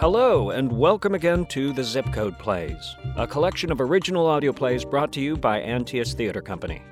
Hello, 0.00 0.50
and 0.50 0.70
welcome 0.70 1.14
again 1.14 1.46
to 1.46 1.72
the 1.72 1.84
Zip 1.84 2.12
Code 2.12 2.38
Plays, 2.38 2.96
a 3.16 3.26
collection 3.26 3.72
of 3.72 3.80
original 3.80 4.26
audio 4.26 4.52
plays 4.52 4.84
brought 4.84 5.12
to 5.12 5.20
you 5.20 5.36
by 5.36 5.62
Antaeus 5.62 6.14
Theater 6.14 6.42
Company. 6.42 6.82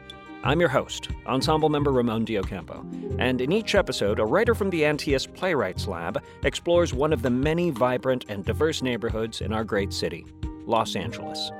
I'm 0.44 0.60
your 0.60 0.68
host, 0.68 1.08
ensemble 1.26 1.68
member 1.68 1.90
Ramon 1.90 2.24
de 2.24 2.38
Ocampo, 2.38 2.86
and 3.18 3.40
in 3.40 3.52
each 3.52 3.74
episode, 3.74 4.18
a 4.18 4.24
writer 4.24 4.54
from 4.54 4.70
the 4.70 4.84
Antaeus 4.84 5.26
Playwrights 5.26 5.86
Lab 5.86 6.22
explores 6.44 6.94
one 6.94 7.12
of 7.12 7.22
the 7.22 7.30
many 7.30 7.70
vibrant 7.70 8.24
and 8.28 8.44
diverse 8.44 8.82
neighborhoods 8.82 9.40
in 9.40 9.52
our 9.52 9.64
great 9.64 9.92
city, 9.92 10.24
Los 10.64 10.96
Angeles. 10.96 11.50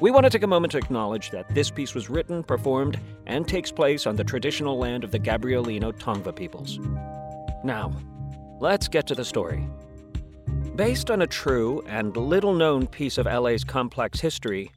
We 0.00 0.10
want 0.10 0.24
to 0.24 0.30
take 0.30 0.42
a 0.42 0.48
moment 0.48 0.72
to 0.72 0.78
acknowledge 0.78 1.30
that 1.30 1.54
this 1.54 1.70
piece 1.70 1.94
was 1.94 2.10
written, 2.10 2.42
performed, 2.42 2.98
and 3.26 3.46
takes 3.46 3.70
place 3.70 4.06
on 4.06 4.16
the 4.16 4.24
traditional 4.24 4.76
land 4.76 5.04
of 5.04 5.12
the 5.12 5.20
Gabrielino 5.20 5.92
Tongva 5.92 6.34
peoples. 6.34 6.80
Now, 7.64 7.92
let's 8.60 8.88
get 8.88 9.06
to 9.06 9.14
the 9.14 9.24
story. 9.24 9.66
Based 10.76 11.08
on 11.08 11.22
a 11.22 11.26
true 11.26 11.84
and 11.86 12.16
little 12.16 12.52
known 12.52 12.88
piece 12.88 13.16
of 13.16 13.26
LA's 13.26 13.62
complex 13.62 14.18
history, 14.18 14.72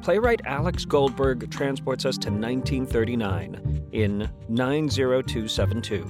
playwright 0.00 0.40
Alex 0.44 0.84
Goldberg 0.84 1.50
transports 1.50 2.04
us 2.04 2.16
to 2.18 2.30
1939 2.30 3.88
in 3.90 4.30
90272, 4.48 6.06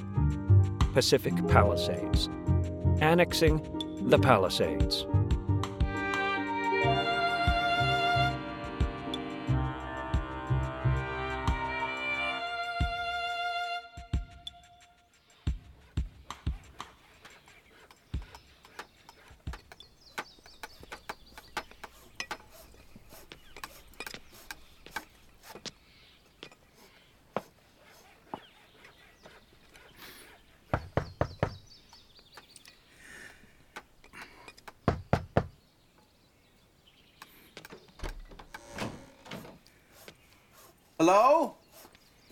Pacific 0.93 1.33
Palisades, 1.49 2.29
annexing 3.01 3.63
the 4.11 4.19
Palisades. 4.19 5.07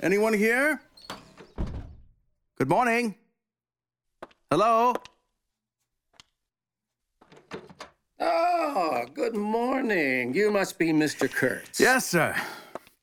Anyone 0.08 0.32
here? 0.32 0.80
Good 2.56 2.70
morning. 2.70 3.14
Hello? 4.50 4.94
Oh, 8.18 9.04
good 9.12 9.36
morning. 9.36 10.32
You 10.32 10.50
must 10.50 10.78
be 10.78 10.94
Mr. 10.94 11.30
Kurtz. 11.30 11.78
Yes, 11.78 12.06
sir. 12.06 12.34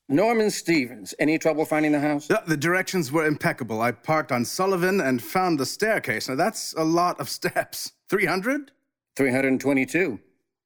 Norman 0.09 0.49
Stevens. 0.49 1.13
Any 1.19 1.37
trouble 1.37 1.63
finding 1.63 1.91
the 1.91 1.99
house? 1.99 2.27
The 2.47 2.57
directions 2.57 3.11
were 3.11 3.27
impeccable. 3.27 3.83
I 3.83 3.91
parked 3.91 4.31
on 4.31 4.43
Sullivan 4.43 4.99
and 4.99 5.21
found 5.21 5.59
the 5.59 5.65
staircase. 5.67 6.27
Now, 6.27 6.33
that's 6.33 6.73
a 6.73 6.83
lot 6.83 7.19
of 7.19 7.29
steps. 7.29 7.91
300? 8.09 8.71
322. 9.15 10.19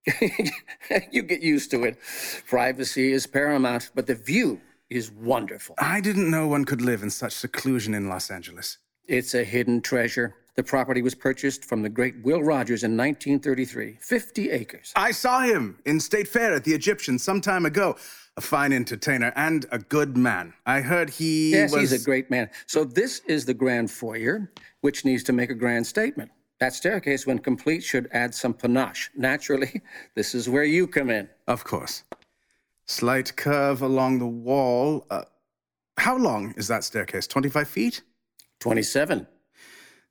you 1.12 1.22
get 1.22 1.42
used 1.42 1.70
to 1.72 1.84
it. 1.84 1.98
Privacy 2.48 3.12
is 3.12 3.28
paramount, 3.28 3.92
but 3.94 4.08
the 4.08 4.16
view 4.16 4.62
is 4.90 5.12
wonderful. 5.12 5.76
I 5.78 6.02
didn't 6.02 6.30
know 6.30 6.48
one 6.48 6.66
could 6.66 6.82
live 6.82 7.04
in 7.04 7.09
such 7.09 7.34
seclusion 7.34 7.94
in 7.94 8.09
Los 8.09 8.32
Angeles. 8.32 8.78
It's 9.08 9.34
a 9.34 9.44
hidden 9.44 9.82
treasure. 9.82 10.36
The 10.56 10.64
property 10.64 11.02
was 11.02 11.16
purchased 11.16 11.64
from 11.64 11.82
the 11.84 11.90
great 11.90 12.16
Will 12.23 12.44
Rogers 12.44 12.84
in 12.84 12.98
1933. 12.98 13.98
50 14.02 14.50
acres. 14.52 14.92
I 14.95 15.12
saw 15.12 15.42
him 15.42 15.80
in 15.86 16.00
State 16.00 16.27
Fair 16.27 16.54
at 16.54 16.64
the 16.64 16.73
Egyptian 16.73 17.17
some 17.17 17.39
time 17.42 17.66
ago. 17.66 17.95
A 18.38 18.42
fine 18.42 18.72
entertainer 18.73 19.33
and 19.36 19.66
a 19.72 19.80
good 19.80 20.16
man. 20.17 20.54
I 20.66 20.82
heard 20.82 21.10
he 21.10 21.52
Yes, 21.52 21.71
was. 21.71 21.82
he's 21.92 22.02
a 22.02 22.06
great 22.06 22.30
man. 22.30 22.50
So 22.67 22.83
this 22.86 23.20
is 23.27 23.45
the 23.45 23.54
grand 23.54 23.92
foyer, 23.92 24.50
which 24.82 25.04
needs 25.06 25.23
to 25.23 25.33
make 25.33 25.50
a 25.50 25.56
grand 25.56 25.86
statement. 25.88 26.32
That 26.60 26.73
staircase, 26.73 27.26
when 27.26 27.39
complete, 27.39 27.83
should 27.83 28.08
add 28.11 28.33
some 28.36 28.54
panache. 28.54 29.10
Naturally, 29.16 29.82
this 30.16 30.36
is 30.36 30.48
where 30.50 30.64
you 30.64 30.88
come 30.88 31.10
in. 31.10 31.30
Of 31.48 31.64
course. 31.64 32.04
Slight 32.89 33.36
curve 33.36 33.83
along 33.83 34.17
the 34.17 34.26
wall. 34.26 35.05
Uh, 35.11 35.22
how 35.98 36.17
long 36.17 36.55
is 36.58 36.67
that 36.70 36.83
staircase? 36.83 37.27
25 37.27 37.67
feet? 37.67 38.02
27. 38.61 39.27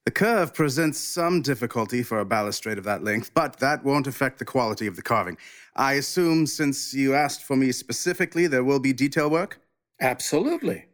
The 0.05 0.13
curve 0.13 0.55
presents 0.55 1.01
some 1.01 1.43
difficulty 1.43 2.05
for 2.05 2.21
a 2.21 2.25
balustrade 2.25 2.79
of 2.79 2.85
that 2.85 3.03
length, 3.03 3.33
but 3.35 3.59
that 3.59 3.85
won't 3.85 4.07
affect 4.07 4.39
the 4.39 4.45
quality 4.45 4.87
of 4.87 4.95
the 4.95 5.03
carving. 5.03 5.37
I 5.75 5.95
assume 5.95 6.47
since 6.47 6.95
you 6.95 7.17
asked 7.17 7.43
for 7.43 7.57
me 7.57 7.73
specifically, 7.73 8.47
there 8.47 8.63
will 8.63 8.79
be 8.79 8.93
detail 8.93 9.29
work? 9.29 9.61
Absolutely. 10.01 10.87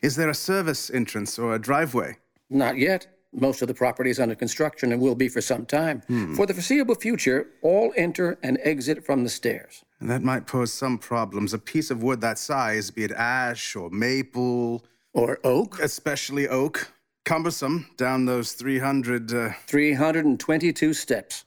Is 0.00 0.14
there 0.14 0.30
a 0.30 0.34
service 0.34 0.88
entrance 0.88 1.36
or 1.36 1.52
a 1.52 1.58
driveway? 1.58 2.18
Not 2.48 2.78
yet. 2.78 3.08
Most 3.40 3.62
of 3.62 3.68
the 3.68 3.74
property 3.74 4.10
is 4.10 4.18
under 4.20 4.34
construction 4.34 4.92
and 4.92 5.00
will 5.00 5.14
be 5.14 5.28
for 5.28 5.40
some 5.40 5.64
time. 5.66 6.02
For 6.36 6.46
the 6.46 6.54
foreseeable 6.54 6.94
future, 6.96 7.46
all 7.62 7.92
enter 7.96 8.38
and 8.42 8.58
exit 8.62 9.04
from 9.04 9.24
the 9.24 9.30
stairs. 9.30 9.84
And 10.00 10.10
that 10.10 10.22
might 10.22 10.46
pose 10.46 10.72
some 10.72 10.98
problems. 10.98 11.52
A 11.54 11.58
piece 11.58 11.90
of 11.90 12.02
wood 12.02 12.20
that 12.20 12.38
size, 12.38 12.90
be 12.90 13.04
it 13.04 13.12
ash 13.12 13.74
or 13.76 13.90
maple, 13.90 14.84
Or 15.12 15.38
oak. 15.44 15.80
especially 15.80 16.46
oak, 16.48 16.92
cumbersome 17.24 17.86
down 17.96 18.24
those 18.26 18.52
300. 18.52 19.32
Uh, 19.32 19.50
322 19.66 20.94
steps. 20.94 21.44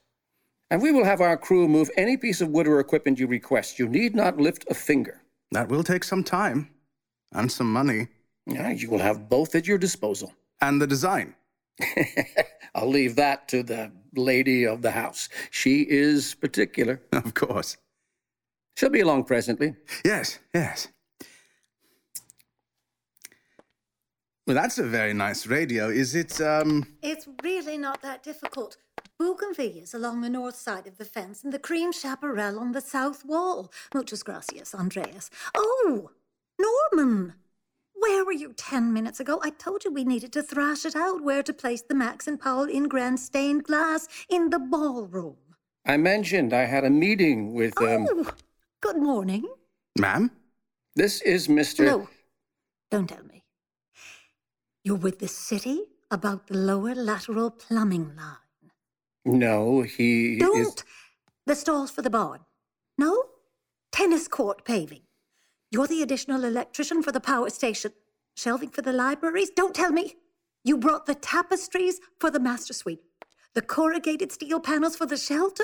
And 0.69 0.81
we 0.81 0.91
will 0.91 1.03
have 1.05 1.19
our 1.21 1.35
crew 1.37 1.67
move 1.67 1.89
any 1.97 2.15
piece 2.17 2.39
of 2.41 2.49
wood 2.49 2.67
or 2.67 2.79
equipment 2.79 3.19
you 3.19 3.27
request. 3.27 3.77
You 3.79 3.87
need 3.87 4.15
not 4.15 4.37
lift 4.37 4.65
a 4.69 4.73
finger. 4.73 5.21
that 5.51 5.67
will 5.67 5.83
take 5.83 6.03
some 6.05 6.23
time 6.23 6.69
and 7.33 7.51
some 7.51 7.71
money. 7.73 8.07
Yeah, 8.47 8.71
you 8.71 8.89
will 8.89 8.99
have 8.99 9.27
both 9.29 9.53
at 9.55 9.67
your 9.67 9.77
disposal. 9.77 10.31
And 10.61 10.81
the 10.81 10.87
design. 10.87 11.35
I'll 12.75 12.89
leave 12.89 13.15
that 13.15 13.47
to 13.49 13.63
the 13.63 13.91
lady 14.15 14.65
of 14.65 14.81
the 14.81 14.91
house. 14.91 15.29
She 15.49 15.81
is 15.81 16.35
particular. 16.35 17.01
Of 17.11 17.33
course. 17.33 17.77
She'll 18.77 18.89
be 18.89 19.01
along 19.01 19.25
presently. 19.25 19.75
Yes, 20.03 20.39
yes. 20.53 20.87
Well, 24.47 24.55
that's 24.55 24.79
a 24.79 24.83
very 24.83 25.13
nice 25.13 25.45
radio. 25.45 25.89
Is 25.89 26.15
it, 26.15 26.41
um. 26.41 26.87
It's 27.03 27.27
really 27.43 27.77
not 27.77 28.01
that 28.01 28.23
difficult. 28.23 28.77
Bougainvilleas 29.19 29.93
along 29.93 30.21
the 30.21 30.29
north 30.29 30.55
side 30.55 30.87
of 30.87 30.97
the 30.97 31.05
fence 31.05 31.43
and 31.43 31.53
the 31.53 31.59
cream 31.59 31.91
chaparral 31.91 32.57
on 32.57 32.71
the 32.71 32.81
south 32.81 33.23
wall. 33.23 33.71
Muchas 33.93 34.23
gracias, 34.23 34.73
Andreas. 34.73 35.29
Oh, 35.55 36.09
Norman! 36.59 37.35
Where 38.01 38.25
were 38.25 38.31
you 38.31 38.51
ten 38.53 38.91
minutes 38.91 39.19
ago? 39.19 39.39
I 39.43 39.51
told 39.51 39.83
you 39.85 39.91
we 39.91 40.03
needed 40.03 40.33
to 40.33 40.41
thrash 40.41 40.85
it 40.85 40.95
out 40.95 41.21
where 41.21 41.43
to 41.43 41.53
place 41.53 41.83
the 41.83 41.93
Max 41.93 42.27
and 42.27 42.39
Paul 42.39 42.63
in 42.63 42.87
grand 42.87 43.19
stained 43.19 43.63
glass 43.63 44.07
in 44.27 44.49
the 44.49 44.57
ballroom. 44.57 45.37
I 45.85 45.97
mentioned 45.97 46.51
I 46.51 46.65
had 46.65 46.83
a 46.83 46.89
meeting 46.89 47.53
with 47.53 47.79
um 47.79 48.07
Oh, 48.09 48.31
good 48.81 48.97
morning. 48.97 49.45
Ma'am? 49.99 50.31
this 50.95 51.21
is 51.21 51.47
Mr. 51.47 51.85
No, 51.85 52.09
don't 52.89 53.07
tell 53.07 53.23
me. 53.23 53.43
You're 54.83 55.03
with 55.07 55.19
the 55.19 55.27
city 55.27 55.83
about 56.09 56.47
the 56.47 56.57
lower 56.57 56.95
lateral 56.95 57.51
plumbing 57.51 58.15
line. 58.15 58.71
No, 59.25 59.83
he 59.83 60.33
is 60.33 60.39
Don't. 60.39 60.83
The 61.45 61.53
stalls 61.55 61.91
for 61.91 62.01
the 62.01 62.09
barn. 62.09 62.39
No? 62.97 63.25
Tennis 63.91 64.27
court 64.27 64.65
paving. 64.65 65.03
You're 65.71 65.87
the 65.87 66.01
additional 66.01 66.43
electrician 66.43 67.01
for 67.01 67.13
the 67.13 67.21
power 67.21 67.49
station. 67.49 67.93
Shelving 68.35 68.69
for 68.71 68.81
the 68.81 68.91
libraries? 68.91 69.51
Don't 69.55 69.73
tell 69.73 69.93
me. 69.93 70.15
You 70.65 70.77
brought 70.77 71.05
the 71.05 71.15
tapestries 71.15 72.01
for 72.19 72.29
the 72.29 72.41
master 72.41 72.73
suite. 72.73 72.99
The 73.53 73.61
corrugated 73.61 74.33
steel 74.33 74.59
panels 74.59 74.97
for 74.97 75.05
the 75.05 75.15
shelter? 75.15 75.63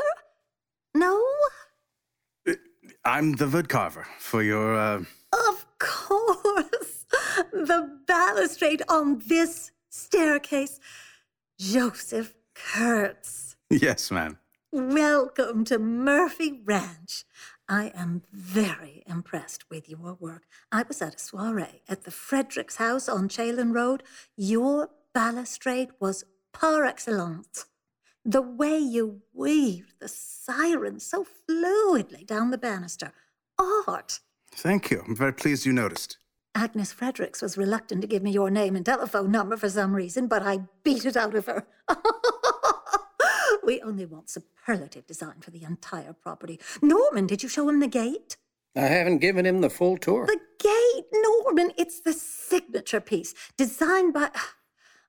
No? 0.96 1.22
I'm 3.04 3.34
the 3.34 3.50
wood 3.50 3.68
carver 3.68 4.08
for 4.18 4.42
your, 4.42 4.76
uh. 4.76 5.04
Of 5.34 5.66
course. 5.78 7.06
The 7.52 8.00
balustrade 8.08 8.82
on 8.90 9.22
this 9.28 9.72
staircase. 9.90 10.80
Joseph 11.60 12.34
Kurtz. 12.56 13.56
Yes, 13.70 14.10
ma'am. 14.10 14.38
Welcome 14.72 15.64
to 15.66 15.78
Murphy 15.80 16.62
Ranch. 16.66 17.26
I 17.70 17.92
am 17.96 18.24
very 18.32 19.04
impressed 19.06 19.70
with 19.70 19.90
your 19.90 20.14
work. 20.14 20.44
I 20.72 20.84
was 20.88 21.02
at 21.02 21.16
a 21.16 21.20
soiree 21.20 21.82
at 21.90 22.04
the 22.04 22.12
Fredericks 22.12 22.78
House 22.78 23.10
on 23.10 23.28
Chalon 23.28 23.74
Road. 23.74 24.04
Your 24.38 24.90
balustrade 25.14 25.90
was 26.00 26.24
par 26.54 26.86
excellence. 26.86 27.66
The 28.24 28.42
way 28.42 28.78
you 28.78 29.22
weaved 29.34 29.96
the 30.00 30.08
sirens 30.08 31.06
so 31.06 31.26
fluidly 31.50 32.26
down 32.26 32.52
the 32.52 32.58
banister. 32.58 33.12
Art. 33.60 34.20
Thank 34.52 34.90
you. 34.90 35.04
I'm 35.06 35.16
very 35.16 35.34
pleased 35.34 35.66
you 35.66 35.74
noticed. 35.74 36.18
Agnes 36.56 36.92
Fredericks 36.92 37.42
was 37.42 37.58
reluctant 37.58 38.02
to 38.02 38.08
give 38.08 38.24
me 38.24 38.32
your 38.32 38.50
name 38.50 38.76
and 38.76 38.86
telephone 38.86 39.32
number 39.32 39.58
for 39.58 39.70
some 39.70 39.96
reason, 39.96 40.28
but 40.28 40.42
I 40.42 40.62
beat 40.84 41.06
it 41.06 41.16
out 41.18 41.36
of 41.36 41.46
her. 41.46 41.68
we 43.68 43.82
only 43.82 44.06
want 44.06 44.30
superlative 44.30 45.06
design 45.06 45.42
for 45.42 45.52
the 45.52 45.64
entire 45.64 46.14
property. 46.14 46.60
Norman, 46.82 47.28
did 47.28 47.44
you 47.44 47.50
show 47.50 47.68
him 47.68 47.82
the 47.82 47.88
gate? 47.88 48.38
I 48.76 48.82
haven't 48.82 49.20
given 49.20 49.46
him 49.46 49.60
the 49.60 49.70
full 49.70 49.98
tour. 49.98 50.26
The 50.26 50.40
gate, 50.58 51.06
Norman, 51.12 51.74
it's 51.78 52.00
the 52.00 52.14
signature 52.14 53.02
piece, 53.02 53.36
designed 53.58 54.14
by. 54.14 54.32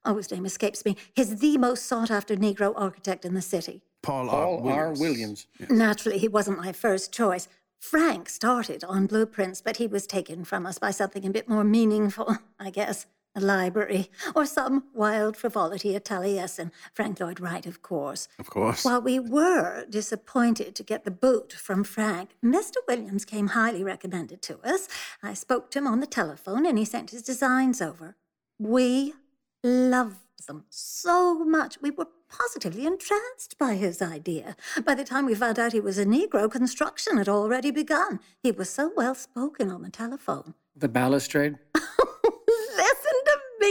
Oh, 0.04 0.16
his 0.16 0.30
name 0.30 0.46
escapes 0.46 0.84
me. 0.86 0.96
He's 1.14 1.36
the 1.36 1.58
most 1.58 1.84
sought 1.84 2.10
after 2.10 2.36
Negro 2.36 2.72
architect 2.76 3.24
in 3.24 3.34
the 3.34 3.42
city. 3.42 3.82
Paul, 4.00 4.28
Paul 4.28 4.66
R. 4.66 4.86
R. 4.86 4.92
Williams. 4.92 5.46
Williams. 5.58 5.76
Naturally, 5.76 6.18
he 6.18 6.28
wasn't 6.28 6.56
my 6.56 6.72
first 6.72 7.12
choice. 7.12 7.48
Frank 7.80 8.28
started 8.28 8.84
on 8.84 9.06
blueprints, 9.06 9.60
but 9.60 9.76
he 9.76 9.88
was 9.88 10.06
taken 10.06 10.44
from 10.44 10.66
us 10.66 10.78
by 10.78 10.92
something 10.92 11.26
a 11.26 11.30
bit 11.30 11.48
more 11.48 11.64
meaningful, 11.64 12.36
I 12.60 12.70
guess. 12.70 13.06
A 13.38 13.40
library, 13.40 14.10
or 14.34 14.44
some 14.44 14.82
wild 14.92 15.36
frivolity 15.36 15.94
at 15.94 16.04
Taliesin. 16.04 16.72
Frank 16.92 17.20
Lloyd 17.20 17.38
Wright, 17.38 17.66
of 17.66 17.82
course. 17.82 18.26
Of 18.36 18.50
course. 18.50 18.84
While 18.84 19.00
we 19.00 19.20
were 19.20 19.84
disappointed 19.88 20.74
to 20.74 20.82
get 20.82 21.04
the 21.04 21.12
boot 21.12 21.52
from 21.52 21.84
Frank, 21.84 22.30
Mr. 22.44 22.78
Williams 22.88 23.24
came 23.24 23.48
highly 23.48 23.84
recommended 23.84 24.42
to 24.42 24.58
us. 24.64 24.88
I 25.22 25.34
spoke 25.34 25.70
to 25.70 25.78
him 25.78 25.86
on 25.86 26.00
the 26.00 26.06
telephone 26.08 26.66
and 26.66 26.76
he 26.76 26.84
sent 26.84 27.10
his 27.10 27.22
designs 27.22 27.80
over. 27.80 28.16
We 28.58 29.14
loved 29.62 30.16
them 30.48 30.64
so 30.68 31.44
much. 31.44 31.80
We 31.80 31.92
were 31.92 32.08
positively 32.28 32.86
entranced 32.86 33.56
by 33.56 33.74
his 33.74 34.02
idea. 34.02 34.56
By 34.84 34.96
the 34.96 35.04
time 35.04 35.26
we 35.26 35.36
found 35.36 35.60
out 35.60 35.72
he 35.72 35.78
was 35.78 35.96
a 35.96 36.04
Negro, 36.04 36.50
construction 36.50 37.18
had 37.18 37.28
already 37.28 37.70
begun. 37.70 38.18
He 38.42 38.50
was 38.50 38.68
so 38.68 38.90
well 38.96 39.14
spoken 39.14 39.70
on 39.70 39.82
the 39.82 39.90
telephone. 39.90 40.54
The 40.74 40.88
balustrade? 40.88 41.54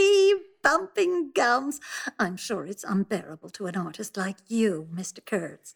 Listen 0.08 0.34
to 0.34 0.36
me, 0.36 0.44
bumping 0.62 1.30
gums. 1.34 1.80
I'm 2.18 2.36
sure 2.36 2.66
it's 2.66 2.84
unbearable 2.84 3.50
to 3.50 3.66
an 3.66 3.76
artist 3.76 4.16
like 4.16 4.36
you, 4.48 4.88
Mr. 4.94 5.24
Kurtz. 5.24 5.74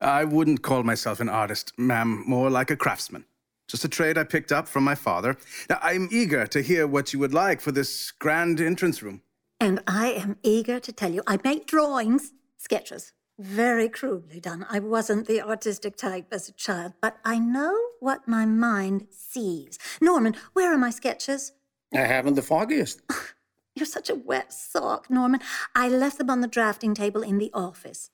I 0.00 0.24
wouldn't 0.24 0.62
call 0.62 0.82
myself 0.82 1.20
an 1.20 1.28
artist, 1.28 1.72
ma'am, 1.78 2.24
more 2.26 2.50
like 2.50 2.70
a 2.70 2.76
craftsman. 2.76 3.24
Just 3.68 3.84
a 3.84 3.88
trade 3.88 4.18
I 4.18 4.24
picked 4.24 4.52
up 4.52 4.68
from 4.68 4.84
my 4.84 4.94
father. 4.94 5.36
Now, 5.70 5.78
I'm 5.80 6.08
eager 6.10 6.46
to 6.46 6.60
hear 6.60 6.86
what 6.86 7.12
you 7.12 7.18
would 7.20 7.32
like 7.32 7.60
for 7.60 7.72
this 7.72 8.10
grand 8.10 8.60
entrance 8.60 9.02
room. 9.02 9.22
And 9.60 9.80
I 9.86 10.08
am 10.08 10.36
eager 10.42 10.80
to 10.80 10.92
tell 10.92 11.12
you, 11.12 11.22
I 11.26 11.38
make 11.44 11.66
drawings, 11.66 12.32
sketches, 12.58 13.12
very 13.38 13.88
crudely 13.88 14.40
done. 14.40 14.66
I 14.68 14.80
wasn't 14.80 15.28
the 15.28 15.40
artistic 15.40 15.96
type 15.96 16.26
as 16.32 16.48
a 16.48 16.52
child, 16.52 16.94
but 17.00 17.18
I 17.24 17.38
know 17.38 17.78
what 18.00 18.26
my 18.26 18.44
mind 18.44 19.06
sees. 19.10 19.78
Norman, 20.00 20.34
where 20.52 20.74
are 20.74 20.78
my 20.78 20.90
sketches? 20.90 21.52
I 21.94 21.98
haven't 22.00 22.34
the 22.34 22.42
foggiest. 22.42 23.00
You're 23.74 23.86
such 23.86 24.10
a 24.10 24.14
wet 24.14 24.52
sock, 24.52 25.08
Norman. 25.08 25.40
I 25.74 25.88
left 25.88 26.18
them 26.18 26.30
on 26.30 26.40
the 26.40 26.48
drafting 26.48 26.94
table 26.94 27.22
in 27.22 27.38
the 27.38 27.50
office. 27.54 28.10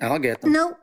I'll 0.00 0.18
get 0.18 0.40
them. 0.40 0.52
No, 0.52 0.76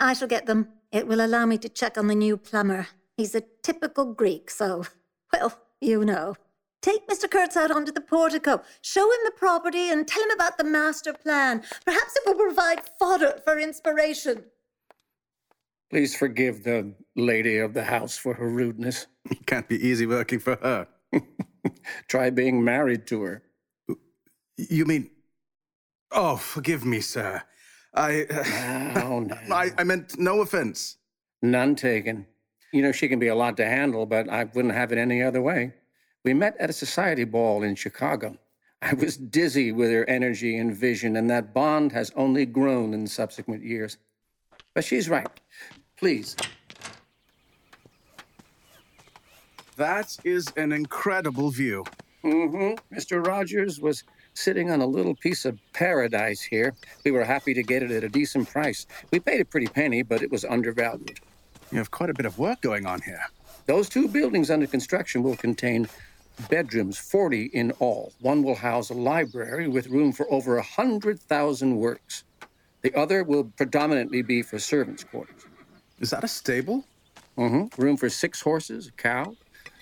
I 0.00 0.14
shall 0.14 0.28
get 0.28 0.46
them. 0.46 0.68
It 0.90 1.06
will 1.06 1.24
allow 1.24 1.44
me 1.44 1.58
to 1.58 1.68
check 1.68 1.98
on 1.98 2.06
the 2.06 2.14
new 2.14 2.36
plumber. 2.36 2.88
He's 3.16 3.34
a 3.34 3.42
typical 3.62 4.12
Greek, 4.14 4.50
so, 4.50 4.84
well, 5.32 5.58
you 5.80 6.04
know. 6.04 6.34
Take 6.80 7.08
Mr. 7.08 7.28
Kurtz 7.28 7.56
out 7.56 7.72
onto 7.72 7.92
the 7.92 8.00
portico, 8.00 8.62
show 8.80 9.04
him 9.04 9.18
the 9.24 9.32
property, 9.32 9.90
and 9.90 10.06
tell 10.06 10.22
him 10.22 10.30
about 10.30 10.56
the 10.56 10.64
master 10.64 11.12
plan. 11.12 11.62
Perhaps 11.84 12.16
it 12.16 12.22
will 12.24 12.36
provide 12.36 12.82
fodder 12.98 13.40
for 13.44 13.58
inspiration. 13.58 14.44
Please 15.90 16.14
forgive 16.14 16.62
the 16.64 16.94
lady 17.16 17.58
of 17.58 17.74
the 17.74 17.84
house 17.84 18.16
for 18.16 18.34
her 18.34 18.48
rudeness. 18.48 19.06
It 19.30 19.46
can't 19.46 19.68
be 19.68 19.84
easy 19.84 20.06
working 20.06 20.38
for 20.38 20.56
her. 20.56 20.86
Try 22.08 22.30
being 22.30 22.62
married 22.62 23.06
to 23.08 23.22
her. 23.22 23.42
You 24.58 24.84
mean. 24.84 25.10
Oh, 26.10 26.36
forgive 26.36 26.84
me, 26.84 27.00
sir. 27.00 27.42
I. 27.94 28.26
Oh, 29.04 29.20
no. 29.48 29.54
I, 29.54 29.70
I 29.78 29.84
meant 29.84 30.18
no 30.18 30.40
offense. 30.40 30.96
None 31.42 31.76
taken. 31.76 32.26
You 32.72 32.82
know, 32.82 32.92
she 32.92 33.08
can 33.08 33.18
be 33.18 33.28
a 33.28 33.34
lot 33.34 33.56
to 33.56 33.64
handle, 33.64 34.04
but 34.04 34.28
I 34.28 34.44
wouldn't 34.44 34.74
have 34.74 34.92
it 34.92 34.98
any 34.98 35.22
other 35.22 35.40
way. 35.40 35.72
We 36.24 36.34
met 36.34 36.56
at 36.58 36.68
a 36.68 36.74
society 36.74 37.24
ball 37.24 37.62
in 37.62 37.74
Chicago. 37.74 38.36
I 38.82 38.94
was 38.94 39.16
dizzy 39.16 39.72
with 39.72 39.90
her 39.90 40.08
energy 40.08 40.58
and 40.58 40.76
vision, 40.76 41.16
and 41.16 41.30
that 41.30 41.54
bond 41.54 41.92
has 41.92 42.12
only 42.14 42.44
grown 42.44 42.92
in 42.92 43.06
subsequent 43.06 43.64
years. 43.64 43.96
But 44.74 44.84
she's 44.84 45.08
right. 45.08 45.26
Please, 45.96 46.36
That 49.78 50.16
is 50.24 50.52
an 50.56 50.72
incredible 50.72 51.50
view. 51.50 51.84
Mm-hmm. 52.24 52.74
Mr. 52.92 53.24
Rogers 53.24 53.80
was 53.80 54.02
sitting 54.38 54.70
on 54.70 54.80
a 54.80 54.86
little 54.86 55.14
piece 55.14 55.44
of 55.44 55.58
paradise 55.72 56.40
here. 56.40 56.74
We 57.04 57.10
were 57.10 57.24
happy 57.24 57.54
to 57.54 57.62
get 57.62 57.82
it 57.82 57.90
at 57.90 58.04
a 58.04 58.08
decent 58.08 58.48
price. 58.48 58.86
We 59.10 59.20
paid 59.20 59.40
a 59.40 59.44
pretty 59.44 59.66
penny, 59.66 60.02
but 60.02 60.22
it 60.22 60.30
was 60.30 60.44
undervalued. 60.44 61.20
You 61.72 61.78
have 61.78 61.90
quite 61.90 62.10
a 62.10 62.14
bit 62.14 62.26
of 62.26 62.38
work 62.38 62.60
going 62.60 62.86
on 62.86 63.02
here. 63.02 63.20
Those 63.66 63.88
two 63.88 64.08
buildings 64.08 64.50
under 64.50 64.66
construction 64.66 65.22
will 65.22 65.36
contain 65.36 65.88
bedrooms, 66.48 66.96
40 66.96 67.46
in 67.46 67.72
all. 67.72 68.12
One 68.20 68.42
will 68.42 68.54
house 68.54 68.90
a 68.90 68.94
library 68.94 69.68
with 69.68 69.88
room 69.88 70.12
for 70.12 70.30
over 70.32 70.54
100,000 70.54 71.76
works. 71.76 72.24
The 72.82 72.94
other 72.94 73.24
will 73.24 73.44
predominantly 73.44 74.22
be 74.22 74.42
for 74.42 74.58
servants' 74.58 75.04
quarters. 75.04 75.42
Is 75.98 76.10
that 76.10 76.22
a 76.22 76.28
stable? 76.28 76.84
Mm-hmm. 77.36 77.80
Room 77.80 77.96
for 77.96 78.08
six 78.08 78.40
horses, 78.40 78.86
a 78.88 78.92
cow, 78.92 79.34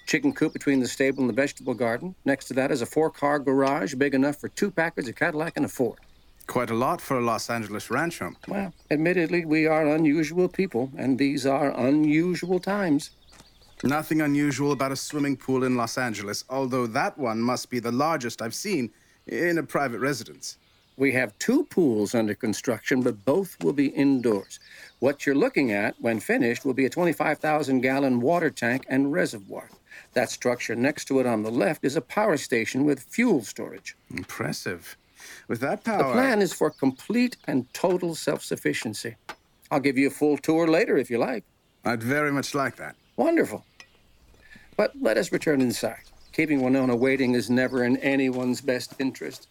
chicken 0.06 0.32
coop 0.32 0.52
between 0.52 0.80
the 0.80 0.88
stable 0.88 1.20
and 1.20 1.28
the 1.28 1.34
vegetable 1.34 1.74
garden. 1.74 2.14
Next 2.24 2.46
to 2.46 2.54
that 2.54 2.70
is 2.70 2.80
a 2.80 2.86
four-car 2.86 3.40
garage 3.40 3.94
big 3.94 4.14
enough 4.14 4.36
for 4.36 4.48
two 4.48 4.70
Packards, 4.70 5.08
a 5.08 5.12
Cadillac, 5.12 5.54
and 5.56 5.66
a 5.66 5.68
Ford. 5.68 5.98
Quite 6.46 6.70
a 6.70 6.74
lot 6.74 7.00
for 7.00 7.18
a 7.18 7.20
Los 7.20 7.50
Angeles 7.50 7.90
ranch 7.90 8.20
home. 8.20 8.36
Well, 8.46 8.72
admittedly, 8.90 9.44
we 9.44 9.66
are 9.66 9.86
unusual 9.86 10.48
people, 10.48 10.92
and 10.96 11.18
these 11.18 11.44
are 11.44 11.76
unusual 11.76 12.60
times. 12.60 13.10
Nothing 13.82 14.22
unusual 14.22 14.72
about 14.72 14.92
a 14.92 14.96
swimming 14.96 15.36
pool 15.36 15.64
in 15.64 15.76
Los 15.76 15.98
Angeles, 15.98 16.44
although 16.48 16.86
that 16.86 17.18
one 17.18 17.40
must 17.40 17.68
be 17.68 17.80
the 17.80 17.92
largest 17.92 18.40
I've 18.40 18.54
seen 18.54 18.90
in 19.26 19.58
a 19.58 19.62
private 19.62 19.98
residence. 19.98 20.56
We 20.96 21.12
have 21.12 21.38
two 21.38 21.64
pools 21.64 22.14
under 22.14 22.34
construction, 22.34 23.02
but 23.02 23.22
both 23.26 23.62
will 23.62 23.74
be 23.74 23.88
indoors. 23.88 24.60
What 25.00 25.26
you're 25.26 25.34
looking 25.34 25.72
at 25.72 25.94
when 26.00 26.20
finished 26.20 26.64
will 26.64 26.72
be 26.72 26.86
a 26.86 26.90
25,000 26.90 27.82
gallon 27.82 28.20
water 28.20 28.48
tank 28.48 28.86
and 28.88 29.12
reservoir. 29.12 29.68
That 30.12 30.30
structure 30.30 30.74
next 30.74 31.06
to 31.06 31.20
it 31.20 31.26
on 31.26 31.42
the 31.42 31.50
left 31.50 31.84
is 31.84 31.96
a 31.96 32.00
power 32.00 32.36
station 32.36 32.84
with 32.84 33.00
fuel 33.02 33.42
storage. 33.42 33.96
Impressive. 34.10 34.96
With 35.48 35.60
that 35.60 35.84
power. 35.84 35.98
The 35.98 36.12
plan 36.12 36.42
is 36.42 36.52
for 36.52 36.70
complete 36.70 37.36
and 37.46 37.72
total 37.72 38.14
self 38.14 38.42
sufficiency. 38.42 39.16
I'll 39.70 39.80
give 39.80 39.98
you 39.98 40.08
a 40.08 40.10
full 40.10 40.38
tour 40.38 40.66
later 40.66 40.96
if 40.96 41.10
you 41.10 41.18
like. 41.18 41.44
I'd 41.84 42.02
very 42.02 42.32
much 42.32 42.54
like 42.54 42.76
that. 42.76 42.96
Wonderful. 43.16 43.64
But 44.76 44.92
let 45.00 45.16
us 45.16 45.32
return 45.32 45.60
inside. 45.60 46.02
Keeping 46.32 46.60
Winona 46.60 46.94
waiting 46.94 47.34
is 47.34 47.48
never 47.48 47.84
in 47.84 47.96
anyone's 47.98 48.60
best 48.60 48.94
interest. 48.98 49.48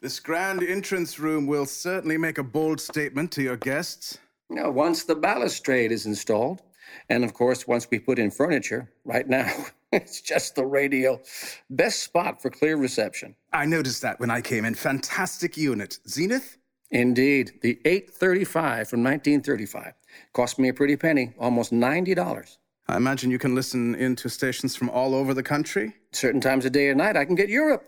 This 0.00 0.18
grand 0.18 0.62
entrance 0.62 1.20
room 1.20 1.46
will 1.46 1.66
certainly 1.66 2.16
make 2.16 2.38
a 2.38 2.42
bold 2.42 2.80
statement 2.80 3.30
to 3.32 3.42
your 3.42 3.56
guests. 3.56 4.18
Now, 4.48 4.70
once 4.70 5.04
the 5.04 5.14
balustrade 5.14 5.92
is 5.92 6.06
installed, 6.06 6.62
and 7.08 7.24
of 7.24 7.34
course, 7.34 7.66
once 7.66 7.88
we 7.90 7.98
put 7.98 8.18
in 8.18 8.30
furniture, 8.30 8.90
right 9.04 9.28
now, 9.28 9.52
it's 9.92 10.20
just 10.20 10.54
the 10.54 10.64
radio. 10.64 11.20
Best 11.68 12.02
spot 12.02 12.40
for 12.40 12.50
clear 12.50 12.76
reception. 12.76 13.34
I 13.52 13.66
noticed 13.66 14.02
that 14.02 14.20
when 14.20 14.30
I 14.30 14.40
came 14.40 14.64
in. 14.64 14.74
Fantastic 14.74 15.56
unit. 15.56 15.98
Zenith? 16.08 16.58
Indeed, 16.90 17.52
the 17.62 17.80
835 17.84 18.88
from 18.88 19.04
1935 19.04 19.92
cost 20.32 20.58
me 20.58 20.68
a 20.68 20.74
pretty 20.74 20.96
penny, 20.96 21.32
almost 21.38 21.72
$90. 21.72 22.56
I 22.88 22.96
imagine 22.96 23.30
you 23.30 23.38
can 23.38 23.54
listen 23.54 23.94
into 23.94 24.28
stations 24.28 24.74
from 24.74 24.90
all 24.90 25.14
over 25.14 25.32
the 25.32 25.42
country. 25.44 25.94
Certain 26.10 26.40
times 26.40 26.64
of 26.64 26.72
day 26.72 26.88
and 26.88 26.98
night, 26.98 27.16
I 27.16 27.24
can 27.24 27.36
get 27.36 27.48
Europe. 27.48 27.84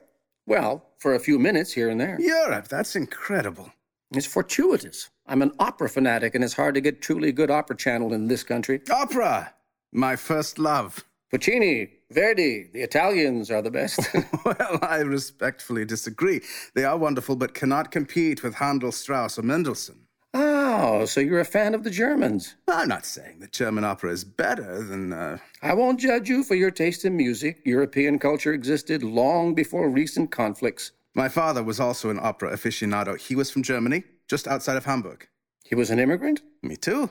Well, 0.47 0.87
for 0.99 1.15
a 1.15 1.21
few 1.21 1.39
minutes 1.41 1.73
here 1.73 1.89
and 1.89 2.01
there. 2.01 2.17
Europe, 2.21 2.69
that's 2.69 2.95
incredible. 2.95 3.73
It's 4.14 4.26
fortuitous. 4.26 5.11
I'm 5.26 5.40
an 5.42 5.52
opera 5.59 5.88
fanatic, 5.88 6.35
and 6.35 6.45
it's 6.45 6.54
hard 6.54 6.75
to 6.75 6.81
get 6.81 7.00
truly 7.00 7.33
good 7.33 7.50
opera 7.50 7.76
channel 7.76 8.12
in 8.12 8.28
this 8.28 8.42
country. 8.42 8.81
Opera, 8.90 9.54
my 9.92 10.16
first 10.16 10.59
love. 10.59 11.04
Puccini, 11.31 11.88
Verdi, 12.11 12.69
the 12.75 12.83
Italians 12.83 13.50
are 13.50 13.62
the 13.62 13.71
best. 13.71 14.00
Well, 14.45 14.78
I 14.83 14.99
respectfully 14.99 15.85
disagree. 15.87 16.42
They 16.75 16.85
are 16.85 16.99
wonderful, 16.99 17.37
but 17.37 17.54
cannot 17.54 17.90
compete 17.90 18.42
with 18.42 18.57
Handel, 18.57 18.92
Strauss, 18.92 19.38
or 19.38 19.42
Mendelssohn. 19.42 20.09
oh, 20.35 21.04
so 21.07 21.21
you're 21.21 21.40
a 21.40 21.45
fan 21.45 21.75
of 21.75 21.85
the 21.85 21.90
Germans. 21.90 22.54
I'm 22.69 22.88
not 22.88 23.07
saying 23.07 23.38
that 23.40 23.52
German 23.52 23.85
opera 23.85 24.11
is 24.11 24.25
better 24.25 24.83
than. 24.83 25.12
Uh, 25.12 25.38
I 25.62 25.73
won't 25.75 26.00
judge 26.00 26.28
you 26.28 26.42
for 26.45 26.54
your 26.54 26.71
taste 26.71 27.04
in 27.04 27.16
music. 27.16 27.61
European 27.64 28.19
culture 28.19 28.52
existed 28.52 29.02
long 29.02 29.54
before 29.54 29.88
recent 29.88 30.31
conflicts. 30.31 30.92
My 31.14 31.28
father 31.28 31.62
was 31.62 31.78
also 31.81 32.11
an 32.11 32.19
opera 32.23 32.52
aficionado. 32.52 33.19
He 33.19 33.35
was 33.35 33.50
from 33.50 33.62
Germany, 33.62 34.04
just 34.28 34.49
outside 34.49 34.76
of 34.76 34.85
Hamburg. 34.85 35.28
He 35.64 35.75
was 35.75 35.90
an 35.90 35.99
immigrant? 35.99 36.42
Me 36.62 36.76
too. 36.76 37.11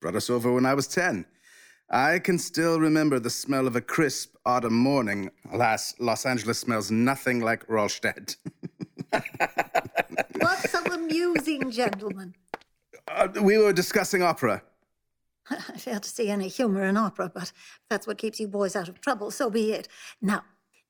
Brought 0.00 0.16
us 0.16 0.30
over 0.30 0.52
when 0.52 0.66
I 0.66 0.74
was 0.74 0.86
10. 0.88 1.26
I 1.90 2.20
can 2.20 2.38
still 2.38 2.78
remember 2.78 3.18
the 3.18 3.30
smell 3.30 3.66
of 3.66 3.74
a 3.74 3.80
crisp 3.80 4.36
autumn 4.46 4.74
morning. 4.74 5.30
Alas, 5.52 5.94
Los 5.98 6.24
Angeles 6.24 6.58
smells 6.58 6.90
nothing 6.90 7.40
like 7.40 7.66
Rollstadt. 7.66 8.36
What's 10.40 10.70
so 10.70 10.84
amusing, 10.92 11.70
gentlemen? 11.70 12.34
Uh, 13.08 13.28
we 13.42 13.58
were 13.58 13.72
discussing 13.72 14.22
opera. 14.22 14.62
I 15.50 15.56
fail 15.78 15.98
to 15.98 16.08
see 16.08 16.30
any 16.30 16.46
humor 16.46 16.84
in 16.84 16.96
opera, 16.96 17.30
but 17.32 17.44
if 17.44 17.80
that's 17.88 18.06
what 18.06 18.18
keeps 18.18 18.38
you 18.38 18.46
boys 18.46 18.76
out 18.76 18.88
of 18.88 19.00
trouble, 19.00 19.32
so 19.32 19.50
be 19.50 19.72
it. 19.72 19.88
Now, 20.22 20.44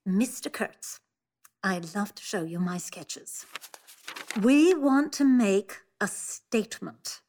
Mr. 0.06 0.52
Kurtz, 0.52 1.00
I'd 1.62 1.94
love 1.94 2.14
to 2.14 2.22
show 2.22 2.42
you 2.42 2.58
my 2.58 2.78
sketches. 2.78 3.44
We 4.42 4.74
want 4.74 5.12
to 5.14 5.24
make 5.24 5.78
a 6.00 6.08
statement, 6.08 7.20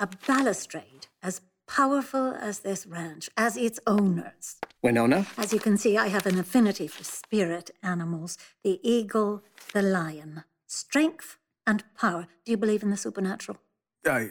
a 0.00 0.08
balustrade 0.26 1.06
as 1.22 1.40
powerful 1.68 2.32
as 2.32 2.60
this 2.60 2.86
ranch, 2.86 3.30
as 3.36 3.56
its 3.56 3.78
owners. 3.86 4.56
Winona? 4.82 5.26
As 5.36 5.52
you 5.52 5.60
can 5.60 5.76
see, 5.76 5.96
I 5.96 6.08
have 6.08 6.26
an 6.26 6.38
affinity 6.38 6.88
for 6.88 7.04
spirit 7.04 7.70
animals 7.82 8.36
the 8.64 8.80
eagle, 8.82 9.44
the 9.72 9.82
lion. 9.82 10.44
Strength 10.66 11.38
and 11.66 11.84
power. 11.96 12.26
Do 12.44 12.50
you 12.50 12.56
believe 12.56 12.82
in 12.82 12.90
the 12.90 12.96
supernatural? 12.96 13.58
I. 14.06 14.30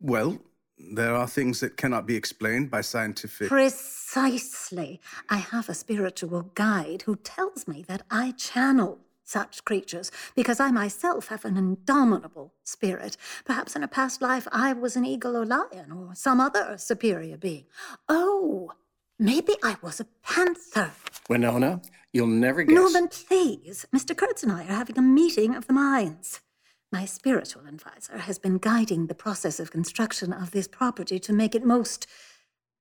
Well, 0.00 0.38
there 0.78 1.14
are 1.14 1.26
things 1.26 1.60
that 1.60 1.76
cannot 1.76 2.06
be 2.06 2.16
explained 2.16 2.70
by 2.70 2.80
scientific. 2.80 3.48
Precisely. 3.48 5.00
I 5.28 5.36
have 5.36 5.68
a 5.68 5.74
spiritual 5.74 6.42
guide 6.54 7.02
who 7.02 7.16
tells 7.16 7.66
me 7.66 7.84
that 7.88 8.02
I 8.10 8.32
channel 8.32 8.98
such 9.24 9.64
creatures 9.64 10.12
because 10.34 10.60
I 10.60 10.70
myself 10.70 11.28
have 11.28 11.44
an 11.44 11.56
indomitable 11.56 12.54
spirit. 12.62 13.16
Perhaps 13.44 13.74
in 13.74 13.82
a 13.82 13.88
past 13.88 14.22
life 14.22 14.46
I 14.52 14.72
was 14.72 14.96
an 14.96 15.04
eagle 15.04 15.36
or 15.36 15.44
lion 15.44 15.90
or 15.92 16.14
some 16.14 16.40
other 16.40 16.78
superior 16.78 17.36
being. 17.36 17.64
Oh, 18.08 18.72
maybe 19.18 19.54
I 19.64 19.76
was 19.82 20.00
a 20.00 20.06
panther. 20.22 20.92
Winona, 21.28 21.82
you'll 22.12 22.28
never 22.28 22.62
guess. 22.62 22.74
Norman, 22.74 23.08
please. 23.08 23.86
Mr. 23.94 24.16
Kurtz 24.16 24.44
and 24.44 24.52
I 24.52 24.62
are 24.62 24.76
having 24.76 24.98
a 24.98 25.02
meeting 25.02 25.56
of 25.56 25.66
the 25.66 25.72
minds. 25.72 26.40
My 26.96 27.04
spiritual 27.04 27.66
advisor 27.66 28.16
has 28.16 28.38
been 28.38 28.56
guiding 28.56 29.06
the 29.06 29.14
process 29.14 29.60
of 29.60 29.70
construction 29.70 30.32
of 30.32 30.52
this 30.52 30.66
property 30.66 31.18
to 31.18 31.32
make 31.34 31.54
it 31.54 31.62
most 31.62 32.06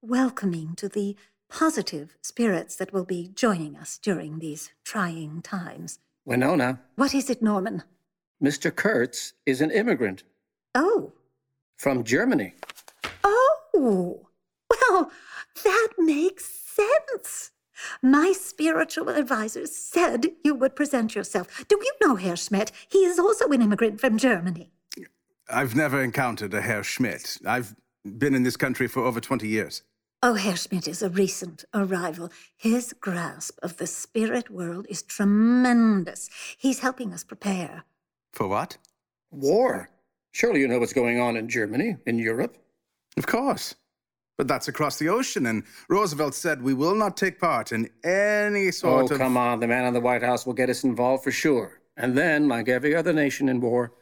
welcoming 0.02 0.74
to 0.78 0.88
the 0.88 1.18
positive 1.50 2.16
spirits 2.22 2.78
that 2.78 2.94
will 2.94 3.04
be 3.04 3.28
joining 3.36 3.76
us 3.76 3.98
during 3.98 4.40
these 4.40 4.72
trying 4.86 5.42
times. 5.42 6.00
Winona, 6.24 6.80
What 6.96 7.14
is 7.14 7.30
it, 7.30 7.42
Norman? 7.42 7.84
Mr. 8.42 8.74
Kurtz 8.74 9.34
is 9.46 9.60
an 9.60 9.70
immigrant 9.70 10.24
Oh, 10.74 11.12
from 11.78 12.06
Germany. 12.06 12.54
oh, 13.26 14.28
well, 14.70 15.12
that 15.66 15.88
makes 15.98 16.46
sense. 16.46 17.52
My 18.02 18.34
spiritual 18.34 19.10
advisor 19.10 19.66
said 19.66 20.28
you 20.44 20.56
would 20.56 20.76
present 20.76 21.16
yourself. 21.16 21.66
Do 21.68 21.80
you 21.82 21.92
know 22.02 22.16
Herr 22.16 22.36
Schmidt? 22.36 22.72
He 22.90 23.00
is 23.00 23.20
also 23.20 23.50
an 23.50 23.62
immigrant 23.62 24.00
from 24.00 24.18
Germany. 24.18 24.72
I've 25.50 25.76
never 25.76 26.02
encountered 26.02 26.54
a 26.54 26.62
Herr 26.62 26.84
Schmidt. 26.84 27.38
I've 27.46 27.76
been 28.04 28.34
in 28.34 28.44
this 28.44 28.58
country 28.58 28.88
for 28.88 29.04
over 29.04 29.20
20 29.20 29.48
years. 29.48 29.84
Oh, 30.24 30.34
Herr 30.34 30.56
Schmidt 30.56 30.88
is 30.88 31.04
a 31.04 31.10
recent 31.10 31.66
arrival. 31.74 32.32
His 32.58 32.94
grasp 32.94 33.60
of 33.62 33.78
the 33.78 33.86
spirit 33.86 34.50
world 34.50 34.88
is 34.90 35.04
tremendous. 35.04 36.30
He's 36.58 36.80
helping 36.80 37.14
us 37.14 37.24
prepare. 37.24 37.84
For 38.34 38.48
what? 38.48 38.78
War. 39.32 39.90
Surely 40.32 40.62
you 40.62 40.68
know 40.68 40.80
what's 40.80 40.94
going 40.94 41.20
on 41.20 41.38
in 41.38 41.48
Germany, 41.48 41.98
in 42.08 42.18
Europe. 42.18 42.58
Of 43.18 43.28
course. 43.28 43.76
But 44.38 44.48
that's 44.48 44.68
across 44.68 45.00
the 45.00 45.08
ocean, 45.08 45.46
and 45.46 45.64
Roosevelt 45.88 46.36
said 46.36 46.62
we 46.62 46.74
will 46.74 46.96
not 46.96 47.16
take 47.16 47.40
part 47.40 47.72
in 47.72 47.90
any 48.04 48.68
Oh, 48.68 48.72
sort 48.72 49.06
of. 49.06 49.12
Oh 49.14 49.18
come 49.18 49.38
on. 49.38 49.60
The 49.62 49.68
man 49.68 49.86
in 49.86 49.94
the 49.94 50.02
White 50.02 50.24
House 50.24 50.46
will 50.46 50.54
get 50.54 50.70
us 50.70 50.84
involved 50.84 51.24
for 51.24 51.32
sure. 51.32 51.80
And 51.98 52.18
then, 52.18 52.50
like 52.50 52.68
every 52.68 52.94
other 52.94 53.14
nation 53.14 53.48
in 53.48 53.62
war, 53.62 53.94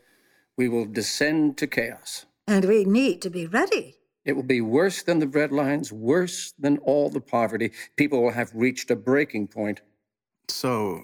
we 0.57 0.67
will 0.67 0.85
descend 0.85 1.57
to 1.57 1.67
chaos. 1.67 2.25
And 2.47 2.65
we 2.65 2.83
need 2.83 3.21
to 3.21 3.29
be 3.29 3.45
ready. 3.45 3.97
It 4.25 4.33
will 4.33 4.43
be 4.43 4.61
worse 4.61 5.03
than 5.03 5.19
the 5.19 5.27
breadlines, 5.27 5.91
worse 5.91 6.53
than 6.57 6.77
all 6.79 7.09
the 7.09 7.21
poverty. 7.21 7.71
People 7.97 8.23
will 8.23 8.31
have 8.31 8.51
reached 8.55 8.89
a 8.89 8.95
breaking 8.95 9.47
point. 9.47 9.81
So, 10.49 11.03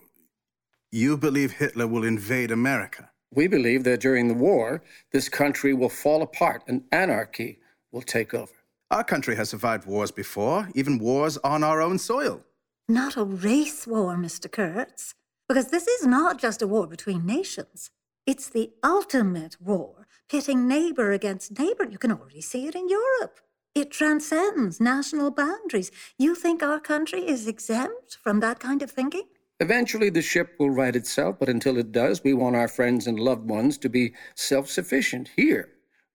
you 0.91 1.17
believe 1.17 1.51
Hitler 1.51 1.85
will 1.85 2.03
invade 2.03 2.49
America? 2.49 3.11
We 3.31 3.47
believe 3.47 3.83
that 3.83 3.99
during 3.99 4.27
the 4.27 4.33
war, 4.33 4.81
this 5.11 5.29
country 5.29 5.73
will 5.73 5.89
fall 5.89 6.23
apart 6.23 6.63
and 6.67 6.83
anarchy 6.91 7.59
will 7.91 8.01
take 8.01 8.33
over. 8.33 8.53
Our 8.91 9.03
country 9.03 9.35
has 9.35 9.49
survived 9.49 9.85
wars 9.85 10.09
before, 10.09 10.69
even 10.73 10.97
wars 10.97 11.37
on 11.43 11.63
our 11.63 11.79
own 11.79 11.99
soil. 11.99 12.43
Not 12.87 13.17
a 13.17 13.23
race 13.23 13.85
war, 13.85 14.15
Mr. 14.15 14.51
Kurtz. 14.51 15.13
Because 15.47 15.67
this 15.67 15.87
is 15.87 16.07
not 16.07 16.39
just 16.39 16.63
a 16.63 16.67
war 16.67 16.87
between 16.87 17.23
nations. 17.23 17.91
It's 18.25 18.49
the 18.49 18.71
ultimate 18.83 19.57
war, 19.61 20.07
pitting 20.27 20.67
neighbor 20.67 21.11
against 21.11 21.59
neighbor. 21.59 21.87
You 21.87 21.99
can 21.99 22.11
already 22.11 22.41
see 22.41 22.65
it 22.65 22.73
in 22.73 22.89
Europe. 22.89 23.39
It 23.75 23.91
transcends 23.91 24.79
national 24.79 25.29
boundaries. 25.29 25.91
You 26.17 26.33
think 26.33 26.63
our 26.63 26.79
country 26.79 27.27
is 27.27 27.47
exempt 27.47 28.17
from 28.23 28.39
that 28.39 28.59
kind 28.59 28.81
of 28.81 28.89
thinking? 28.89 29.25
Eventually, 29.59 30.09
the 30.09 30.23
ship 30.23 30.55
will 30.57 30.71
right 30.71 30.95
itself, 30.95 31.37
but 31.39 31.49
until 31.49 31.77
it 31.77 31.91
does, 31.91 32.23
we 32.23 32.33
want 32.33 32.55
our 32.55 32.67
friends 32.67 33.05
and 33.05 33.19
loved 33.19 33.47
ones 33.47 33.77
to 33.79 33.89
be 33.89 34.13
self 34.33 34.67
sufficient 34.67 35.29
here. 35.35 35.69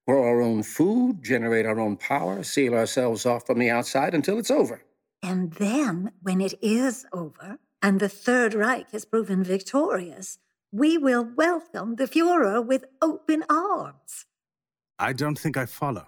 Grow 0.06 0.24
our 0.24 0.42
own 0.42 0.62
food, 0.62 1.22
generate 1.22 1.64
our 1.64 1.80
own 1.80 1.96
power, 1.96 2.42
seal 2.42 2.74
ourselves 2.74 3.24
off 3.24 3.46
from 3.46 3.58
the 3.58 3.70
outside 3.70 4.14
until 4.14 4.38
it's 4.38 4.50
over. 4.50 4.82
And 5.22 5.52
then, 5.54 6.12
when 6.20 6.42
it 6.42 6.52
is 6.60 7.06
over, 7.12 7.58
and 7.80 8.00
the 8.00 8.10
Third 8.10 8.52
Reich 8.52 8.90
has 8.92 9.06
proven 9.06 9.42
victorious, 9.42 10.38
we 10.70 10.98
will 10.98 11.24
welcome 11.36 11.96
the 11.96 12.04
Fuhrer 12.04 12.64
with 12.64 12.84
open 13.00 13.44
arms. 13.48 14.26
I 14.98 15.14
don't 15.14 15.38
think 15.38 15.56
I 15.56 15.64
follow. 15.64 16.06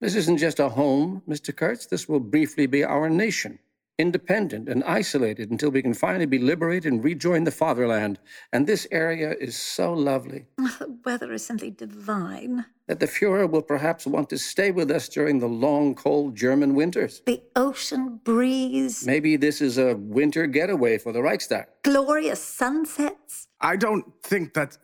This 0.00 0.16
isn't 0.16 0.38
just 0.38 0.58
a 0.58 0.68
home, 0.68 1.22
Mr. 1.28 1.54
Kurtz. 1.54 1.86
This 1.86 2.08
will 2.08 2.20
briefly 2.20 2.66
be 2.66 2.82
our 2.82 3.08
nation, 3.08 3.60
independent 4.00 4.68
and 4.68 4.82
isolated 4.84 5.50
until 5.50 5.70
we 5.70 5.82
can 5.82 5.94
finally 5.94 6.26
be 6.26 6.38
liberated 6.38 6.90
and 6.92 7.04
rejoin 7.04 7.44
the 7.44 7.50
fatherland. 7.62 8.18
And 8.52 8.66
this 8.66 8.86
area 8.90 9.30
is 9.46 9.54
so 9.56 9.92
lovely 9.92 10.46
The 10.56 10.96
weather 11.04 11.32
is 11.32 11.44
simply 11.44 11.70
divine. 11.70 12.64
that 12.88 13.00
the 13.00 13.06
Fuhrer 13.06 13.48
will 13.52 13.62
perhaps 13.74 14.06
want 14.06 14.28
to 14.30 14.38
stay 14.38 14.70
with 14.70 14.90
us 14.90 15.08
during 15.08 15.38
the 15.40 15.52
long, 15.66 15.94
cold 15.94 16.34
German 16.36 16.74
winters. 16.74 17.22
The 17.26 17.42
ocean 17.54 18.20
breeze, 18.24 19.06
Maybe 19.06 19.36
this 19.36 19.60
is 19.60 19.78
a 19.78 19.94
winter 20.18 20.46
getaway 20.46 20.98
for 20.98 21.12
the 21.12 21.22
Reichstag. 21.22 21.66
glorious 21.84 22.42
sunsets. 22.42 23.46
I 23.60 23.76
don't 23.76 24.04
think 24.22 24.54
that. 24.54 24.78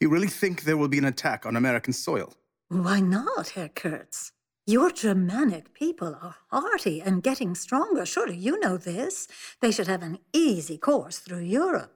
You 0.00 0.08
really 0.14 0.28
think 0.42 0.62
there 0.62 0.76
will 0.76 0.88
be 0.96 0.98
an 0.98 1.04
attack 1.14 1.46
on 1.46 1.56
American 1.56 1.92
soil? 1.92 2.28
Why 2.68 3.00
not, 3.00 3.50
Herr 3.56 3.68
Kurtz? 3.82 4.32
Your 4.66 4.90
Germanic 4.90 5.74
people 5.74 6.16
are 6.22 6.36
hearty 6.50 7.02
and 7.02 7.22
getting 7.22 7.54
stronger. 7.54 8.06
Surely 8.06 8.34
you 8.34 8.58
know 8.60 8.78
this. 8.78 9.28
They 9.60 9.70
should 9.70 9.88
have 9.88 10.02
an 10.02 10.20
easy 10.32 10.78
course 10.78 11.18
through 11.18 11.42
Europe. 11.42 11.92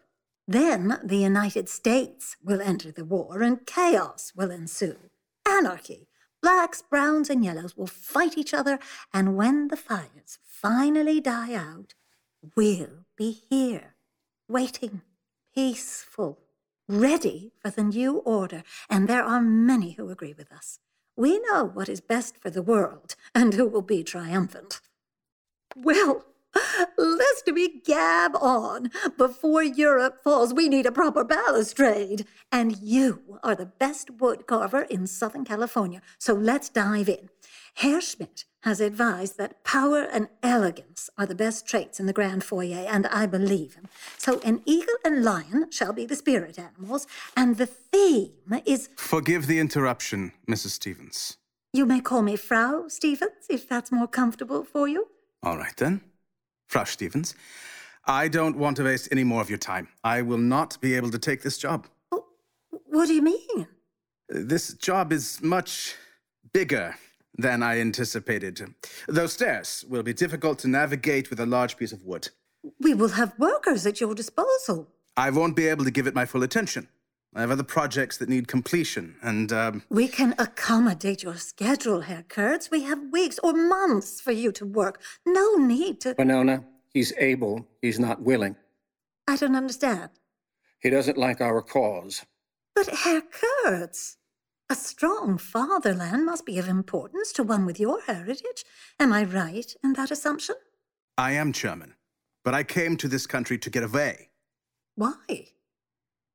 Then 0.46 1.00
the 1.02 1.16
United 1.16 1.70
States 1.70 2.36
will 2.44 2.60
enter 2.60 2.92
the 2.92 3.06
war 3.06 3.40
and 3.40 3.64
chaos 3.64 4.34
will 4.36 4.50
ensue. 4.50 4.98
Anarchy. 5.48 6.08
Blacks, 6.42 6.82
browns, 6.82 7.30
and 7.30 7.42
yellows 7.42 7.74
will 7.74 7.86
fight 7.86 8.36
each 8.36 8.52
other, 8.52 8.78
and 9.14 9.34
when 9.34 9.68
the 9.68 9.76
fires 9.76 10.38
finally 10.44 11.20
die 11.20 11.54
out, 11.54 11.94
we'll 12.54 13.06
be 13.16 13.42
here, 13.48 13.96
waiting, 14.46 15.00
peaceful, 15.54 16.38
ready 16.86 17.50
for 17.60 17.70
the 17.70 17.82
new 17.82 18.18
order. 18.18 18.62
And 18.88 19.08
there 19.08 19.24
are 19.24 19.40
many 19.40 19.92
who 19.92 20.10
agree 20.10 20.34
with 20.36 20.52
us. 20.52 20.78
We 21.18 21.40
know 21.50 21.64
what 21.74 21.88
is 21.88 22.00
best 22.00 22.36
for 22.36 22.48
the 22.48 22.62
world 22.62 23.16
and 23.34 23.52
who 23.52 23.66
will 23.66 23.82
be 23.82 24.04
triumphant. 24.04 24.80
Well, 25.74 26.26
lest 26.96 27.50
we 27.52 27.80
gab 27.80 28.36
on. 28.36 28.92
Before 29.16 29.64
Europe 29.64 30.22
falls, 30.22 30.54
we 30.54 30.68
need 30.68 30.86
a 30.86 30.92
proper 30.92 31.24
balustrade. 31.24 32.24
And 32.52 32.78
you 32.80 33.40
are 33.42 33.56
the 33.56 33.66
best 33.66 34.10
wood 34.20 34.46
carver 34.46 34.82
in 34.82 35.08
Southern 35.08 35.44
California. 35.44 36.02
So 36.18 36.34
let's 36.34 36.68
dive 36.68 37.08
in. 37.08 37.30
Herr 37.78 38.00
Schmidt 38.00 38.44
has 38.62 38.80
advised 38.80 39.38
that 39.38 39.62
power 39.62 40.00
and 40.02 40.28
elegance 40.42 41.08
are 41.16 41.26
the 41.26 41.34
best 41.36 41.64
traits 41.64 42.00
in 42.00 42.06
the 42.06 42.12
grand 42.12 42.42
foyer, 42.42 42.84
and 42.88 43.06
I 43.06 43.24
believe 43.26 43.74
him. 43.74 43.86
So 44.16 44.40
an 44.40 44.62
eagle 44.64 44.96
and 45.04 45.22
lion 45.22 45.70
shall 45.70 45.92
be 45.92 46.04
the 46.04 46.16
spirit 46.16 46.58
animals, 46.58 47.06
and 47.36 47.56
the 47.56 47.66
theme 47.66 48.32
is 48.66 48.88
Forgive 48.96 49.46
the 49.46 49.60
interruption, 49.60 50.32
Mrs. 50.48 50.70
Stevens. 50.70 51.36
you 51.72 51.86
may 51.86 52.00
call 52.00 52.22
me 52.22 52.34
Frau 52.34 52.88
Stevens 52.88 53.46
if 53.48 53.68
that's 53.68 53.92
more 53.92 54.08
comfortable 54.08 54.64
for 54.64 54.88
you. 54.88 55.06
All 55.44 55.56
right 55.56 55.76
then. 55.76 56.00
Frau 56.66 56.82
Stevens, 56.82 57.36
I 58.06 58.26
don't 58.26 58.56
want 58.56 58.76
to 58.78 58.82
waste 58.82 59.08
any 59.12 59.22
more 59.22 59.40
of 59.40 59.48
your 59.48 59.58
time. 59.72 59.86
I 60.02 60.22
will 60.22 60.44
not 60.56 60.80
be 60.80 60.96
able 60.96 61.12
to 61.12 61.18
take 61.18 61.42
this 61.42 61.56
job. 61.56 61.86
Oh, 62.10 62.24
what 62.70 63.06
do 63.06 63.14
you 63.14 63.22
mean? 63.22 63.68
This 64.28 64.74
job 64.74 65.12
is 65.12 65.40
much 65.40 65.94
bigger 66.52 66.96
than 67.38 67.62
I 67.62 67.80
anticipated. 67.80 68.74
Those 69.06 69.32
stairs 69.32 69.84
will 69.88 70.02
be 70.02 70.12
difficult 70.12 70.58
to 70.60 70.68
navigate 70.68 71.30
with 71.30 71.40
a 71.40 71.46
large 71.46 71.76
piece 71.76 71.92
of 71.92 72.02
wood. 72.04 72.28
We 72.80 72.92
will 72.94 73.10
have 73.10 73.38
workers 73.38 73.86
at 73.86 74.00
your 74.00 74.14
disposal. 74.14 74.88
I 75.16 75.30
won't 75.30 75.56
be 75.56 75.68
able 75.68 75.84
to 75.84 75.90
give 75.90 76.06
it 76.06 76.14
my 76.14 76.26
full 76.26 76.42
attention. 76.42 76.88
I 77.34 77.40
have 77.42 77.50
other 77.50 77.62
projects 77.62 78.16
that 78.18 78.28
need 78.28 78.48
completion, 78.48 79.16
and, 79.22 79.52
um, 79.52 79.82
We 79.90 80.08
can 80.08 80.34
accommodate 80.38 81.22
your 81.22 81.36
schedule, 81.36 82.00
Herr 82.00 82.24
Kurtz. 82.28 82.70
We 82.70 82.82
have 82.84 83.12
weeks 83.12 83.38
or 83.42 83.52
months 83.52 84.20
for 84.20 84.32
you 84.32 84.50
to 84.52 84.64
work. 84.66 85.00
No 85.26 85.54
need 85.56 86.00
to. 86.00 86.14
Winona, 86.18 86.64
he's 86.92 87.12
able, 87.18 87.68
he's 87.82 87.98
not 88.00 88.22
willing. 88.22 88.56
I 89.28 89.36
don't 89.36 89.54
understand. 89.54 90.10
He 90.80 90.90
doesn't 90.90 91.18
like 91.18 91.40
our 91.40 91.60
cause. 91.60 92.24
But 92.74 92.88
Herr 92.88 93.20
Kurtz, 93.20 94.16
a 94.70 94.74
strong 94.74 95.38
fatherland 95.38 96.26
must 96.26 96.44
be 96.44 96.58
of 96.58 96.68
importance 96.68 97.32
to 97.32 97.42
one 97.42 97.64
with 97.64 97.80
your 97.80 98.02
heritage. 98.02 98.64
Am 99.00 99.12
I 99.12 99.24
right 99.24 99.74
in 99.82 99.94
that 99.94 100.10
assumption? 100.10 100.56
I 101.16 101.32
am 101.32 101.52
German. 101.52 101.94
But 102.44 102.54
I 102.54 102.62
came 102.62 102.96
to 102.98 103.08
this 103.08 103.26
country 103.26 103.58
to 103.58 103.70
get 103.70 103.82
away. 103.82 104.30
Why? 104.94 105.48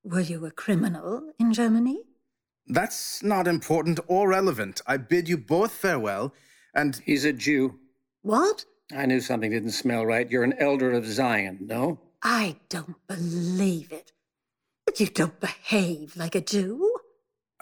Were 0.03 0.19
you 0.19 0.45
a 0.45 0.51
criminal 0.51 1.31
in 1.39 1.53
Germany? 1.53 2.01
That's 2.67 3.23
not 3.23 3.47
important 3.47 3.99
or 4.07 4.29
relevant. 4.29 4.81
I 4.87 4.97
bid 4.97 5.27
you 5.29 5.37
both 5.37 5.71
farewell, 5.71 6.33
and 6.73 7.01
He's 7.05 7.25
a 7.25 7.33
Jew. 7.33 7.79
What? 8.21 8.65
I 8.95 9.05
knew 9.05 9.21
something 9.21 9.51
didn't 9.51 9.71
smell 9.71 10.05
right. 10.05 10.29
You're 10.29 10.43
an 10.43 10.55
elder 10.59 10.91
of 10.91 11.05
Zion, 11.05 11.59
no? 11.61 11.99
I 12.21 12.57
don't 12.69 12.95
believe 13.07 13.91
it. 13.91 14.11
But 14.85 14.99
you 14.99 15.07
don't 15.07 15.39
behave 15.39 16.15
like 16.15 16.35
a 16.35 16.41
Jew. 16.41 16.92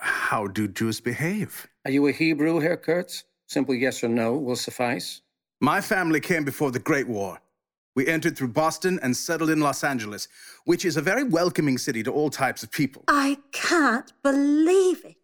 How 0.02 0.48
do 0.48 0.68
Jews 0.68 1.00
behave? 1.00 1.68
Are 1.86 1.92
you 1.92 2.08
a 2.08 2.12
Hebrew, 2.12 2.60
Herr 2.60 2.78
Kurtz? 2.78 3.24
Simple 3.48 3.76
yes 3.76 4.04
or 4.04 4.08
no 4.08 4.34
will 4.34 4.56
suffice. 4.56 5.22
My 5.60 5.80
family 5.80 6.20
came 6.20 6.44
before 6.44 6.72
the 6.72 6.80
Great 6.80 7.08
War. 7.08 7.40
We 7.96 8.08
entered 8.08 8.38
through 8.38 8.48
Boston 8.50 9.00
and 9.04 9.16
settled 9.16 9.50
in 9.50 9.60
Los 9.60 9.84
Angeles, 9.84 10.28
which 10.66 10.86
is 10.86 10.98
a 10.98 11.02
very 11.02 11.24
welcoming 11.24 11.78
city 11.78 12.02
to 12.04 12.12
all 12.12 12.30
types 12.30 12.64
of 12.64 12.72
people. 12.72 13.04
I 13.08 13.38
can't 13.52 14.12
believe 14.24 15.06
it. 15.06 15.18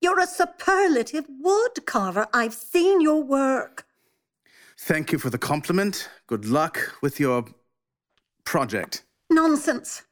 You're 0.00 0.18
a 0.18 0.26
superlative 0.26 1.26
wood 1.40 1.86
carver. 1.86 2.26
I've 2.34 2.54
seen 2.54 3.00
your 3.00 3.22
work. 3.22 3.86
Thank 4.76 5.12
you 5.12 5.18
for 5.18 5.30
the 5.30 5.38
compliment. 5.38 6.08
Good 6.26 6.44
luck 6.44 6.96
with 7.00 7.20
your 7.20 7.44
project. 8.44 9.04
Nonsense. 9.30 10.02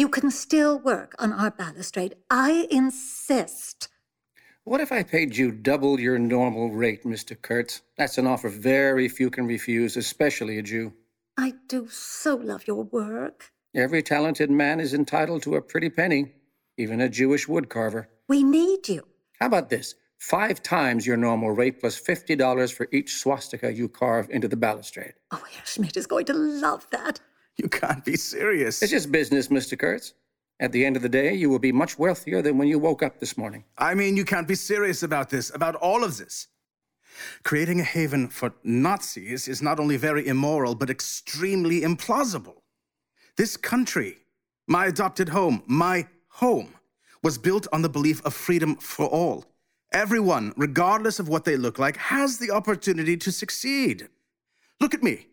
You 0.00 0.08
can 0.08 0.30
still 0.30 0.78
work 0.78 1.14
on 1.18 1.30
our 1.30 1.50
balustrade. 1.50 2.14
I 2.30 2.66
insist. 2.70 3.88
What 4.64 4.80
if 4.80 4.92
I 4.92 5.02
paid 5.02 5.36
you 5.36 5.52
double 5.52 6.00
your 6.00 6.18
normal 6.18 6.70
rate, 6.70 7.04
Mr. 7.04 7.36
Kurtz? 7.38 7.82
That's 7.98 8.16
an 8.16 8.26
offer 8.26 8.48
very 8.48 9.10
few 9.10 9.28
can 9.28 9.46
refuse, 9.46 9.98
especially 9.98 10.56
a 10.56 10.62
Jew. 10.62 10.94
I 11.36 11.52
do 11.68 11.86
so 11.90 12.36
love 12.36 12.66
your 12.66 12.84
work. 12.84 13.52
Every 13.74 14.02
talented 14.02 14.50
man 14.50 14.80
is 14.80 14.94
entitled 14.94 15.42
to 15.42 15.56
a 15.56 15.60
pretty 15.60 15.90
penny, 15.90 16.32
even 16.78 17.02
a 17.02 17.10
Jewish 17.10 17.46
woodcarver. 17.46 18.06
We 18.26 18.42
need 18.42 18.88
you. 18.88 19.06
How 19.38 19.48
about 19.48 19.68
this? 19.68 19.96
Five 20.16 20.62
times 20.62 21.06
your 21.06 21.18
normal 21.18 21.50
rate 21.50 21.78
plus 21.78 22.00
$50 22.00 22.72
for 22.72 22.88
each 22.90 23.16
swastika 23.16 23.70
you 23.70 23.86
carve 23.86 24.30
into 24.30 24.48
the 24.48 24.56
balustrade. 24.56 25.12
Oh, 25.30 25.44
Herr 25.50 25.66
Schmidt 25.66 25.98
is 25.98 26.06
going 26.06 26.24
to 26.24 26.32
love 26.32 26.86
that. 26.90 27.20
You 27.56 27.68
can't 27.68 28.04
be 28.04 28.16
serious. 28.16 28.82
It's 28.82 28.92
just 28.92 29.12
business, 29.12 29.48
Mr. 29.48 29.78
Kurtz. 29.78 30.14
At 30.60 30.72
the 30.72 30.84
end 30.84 30.96
of 30.96 31.02
the 31.02 31.08
day, 31.08 31.34
you 31.34 31.48
will 31.48 31.58
be 31.58 31.72
much 31.72 31.98
wealthier 31.98 32.42
than 32.42 32.58
when 32.58 32.68
you 32.68 32.78
woke 32.78 33.02
up 33.02 33.18
this 33.18 33.38
morning. 33.38 33.64
I 33.78 33.94
mean, 33.94 34.16
you 34.16 34.24
can't 34.24 34.46
be 34.46 34.54
serious 34.54 35.02
about 35.02 35.30
this, 35.30 35.54
about 35.54 35.74
all 35.76 36.04
of 36.04 36.18
this. 36.18 36.48
Creating 37.44 37.80
a 37.80 37.84
haven 37.84 38.28
for 38.28 38.52
Nazis 38.62 39.48
is 39.48 39.62
not 39.62 39.80
only 39.80 39.96
very 39.96 40.26
immoral, 40.26 40.74
but 40.74 40.90
extremely 40.90 41.80
implausible. 41.80 42.62
This 43.36 43.56
country, 43.56 44.18
my 44.66 44.86
adopted 44.86 45.30
home, 45.30 45.62
my 45.66 46.06
home, 46.28 46.74
was 47.22 47.38
built 47.38 47.66
on 47.72 47.82
the 47.82 47.88
belief 47.88 48.24
of 48.24 48.34
freedom 48.34 48.76
for 48.76 49.06
all. 49.06 49.46
Everyone, 49.92 50.52
regardless 50.56 51.18
of 51.18 51.28
what 51.28 51.44
they 51.44 51.56
look 51.56 51.78
like, 51.78 51.96
has 51.96 52.38
the 52.38 52.50
opportunity 52.50 53.16
to 53.16 53.32
succeed. 53.32 54.08
Look 54.78 54.94
at 54.94 55.02
me. 55.02 55.26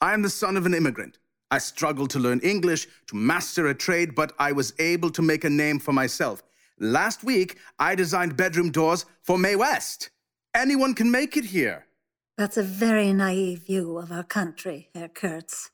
I 0.00 0.14
am 0.14 0.22
the 0.22 0.30
son 0.30 0.56
of 0.56 0.66
an 0.66 0.74
immigrant. 0.74 1.18
I 1.50 1.58
struggled 1.58 2.10
to 2.10 2.18
learn 2.18 2.40
English, 2.40 2.86
to 3.06 3.16
master 3.16 3.68
a 3.68 3.74
trade, 3.74 4.14
but 4.14 4.32
I 4.38 4.52
was 4.52 4.74
able 4.78 5.10
to 5.10 5.22
make 5.22 5.44
a 5.44 5.50
name 5.50 5.78
for 5.78 5.92
myself. 5.92 6.42
Last 6.78 7.24
week, 7.24 7.58
I 7.78 7.94
designed 7.94 8.36
bedroom 8.36 8.70
doors 8.70 9.06
for 9.22 9.38
Mae 9.38 9.56
West. 9.56 10.10
Anyone 10.54 10.94
can 10.94 11.10
make 11.10 11.36
it 11.36 11.46
here. 11.46 11.86
That's 12.36 12.56
a 12.56 12.62
very 12.62 13.12
naive 13.12 13.66
view 13.66 13.98
of 13.98 14.12
our 14.12 14.22
country, 14.22 14.90
Herr 14.94 15.08
Kurtz. 15.08 15.70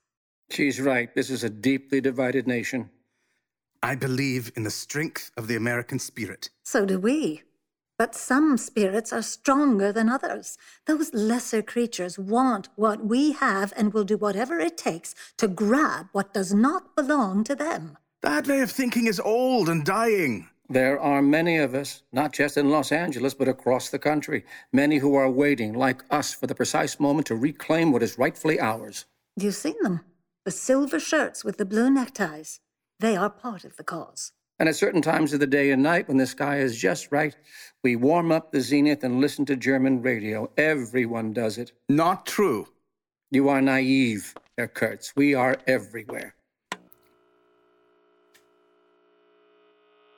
She's 0.50 0.80
right. 0.80 1.14
This 1.14 1.28
is 1.28 1.44
a 1.44 1.50
deeply 1.50 2.00
divided 2.00 2.46
nation. 2.46 2.90
I 3.82 3.96
believe 3.96 4.52
in 4.56 4.62
the 4.62 4.70
strength 4.70 5.30
of 5.36 5.46
the 5.46 5.56
American 5.56 5.98
spirit. 5.98 6.50
So 6.62 6.86
do 6.86 6.98
we. 6.98 7.42
But 7.96 8.14
some 8.14 8.56
spirits 8.56 9.12
are 9.12 9.22
stronger 9.22 9.92
than 9.92 10.08
others. 10.08 10.58
Those 10.86 11.14
lesser 11.14 11.62
creatures 11.62 12.18
want 12.18 12.68
what 12.74 13.04
we 13.04 13.32
have 13.32 13.72
and 13.76 13.94
will 13.94 14.04
do 14.04 14.16
whatever 14.16 14.58
it 14.58 14.76
takes 14.76 15.14
to 15.36 15.46
grab 15.46 16.08
what 16.12 16.34
does 16.34 16.52
not 16.52 16.96
belong 16.96 17.44
to 17.44 17.54
them. 17.54 17.96
That 18.22 18.48
way 18.48 18.60
of 18.60 18.70
thinking 18.70 19.06
is 19.06 19.20
old 19.20 19.68
and 19.68 19.84
dying. 19.84 20.48
There 20.68 20.98
are 20.98 21.22
many 21.22 21.58
of 21.58 21.74
us, 21.74 22.02
not 22.10 22.32
just 22.32 22.56
in 22.56 22.70
Los 22.70 22.90
Angeles, 22.90 23.34
but 23.34 23.48
across 23.48 23.90
the 23.90 23.98
country, 23.98 24.44
many 24.72 24.98
who 24.98 25.14
are 25.14 25.30
waiting, 25.30 25.74
like 25.74 26.02
us, 26.10 26.32
for 26.32 26.46
the 26.46 26.54
precise 26.54 26.98
moment 26.98 27.26
to 27.28 27.36
reclaim 27.36 27.92
what 27.92 28.02
is 28.02 28.18
rightfully 28.18 28.58
ours. 28.58 29.04
You've 29.36 29.54
seen 29.54 29.76
them. 29.82 30.00
The 30.44 30.50
silver 30.50 30.98
shirts 30.98 31.44
with 31.44 31.58
the 31.58 31.66
blue 31.66 31.90
neckties. 31.90 32.60
They 32.98 33.14
are 33.14 33.30
part 33.30 33.64
of 33.64 33.76
the 33.76 33.84
cause. 33.84 34.32
And 34.58 34.68
at 34.68 34.76
certain 34.76 35.02
times 35.02 35.32
of 35.32 35.40
the 35.40 35.46
day 35.46 35.72
and 35.72 35.82
night, 35.82 36.06
when 36.06 36.16
the 36.16 36.26
sky 36.26 36.58
is 36.58 36.78
just 36.78 37.10
right, 37.10 37.36
we 37.82 37.96
warm 37.96 38.30
up 38.30 38.52
the 38.52 38.60
zenith 38.60 39.02
and 39.02 39.20
listen 39.20 39.44
to 39.46 39.56
German 39.56 40.00
radio. 40.00 40.48
Everyone 40.56 41.32
does 41.32 41.58
it. 41.58 41.72
Not 41.88 42.24
true. 42.24 42.68
You 43.30 43.48
are 43.48 43.60
naive, 43.60 44.32
Herr 44.56 44.68
Kurtz. 44.68 45.14
We 45.16 45.34
are 45.34 45.56
everywhere. 45.66 46.36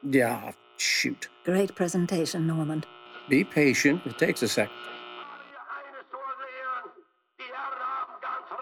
Yeah, 0.03 0.53
shoot. 0.77 1.29
Great 1.45 1.75
presentation, 1.75 2.47
Norman. 2.47 2.85
Be 3.31 3.43
patient. 3.43 4.03
It 4.05 4.19
takes 4.19 4.43
a 4.43 4.49
sec. 4.49 4.69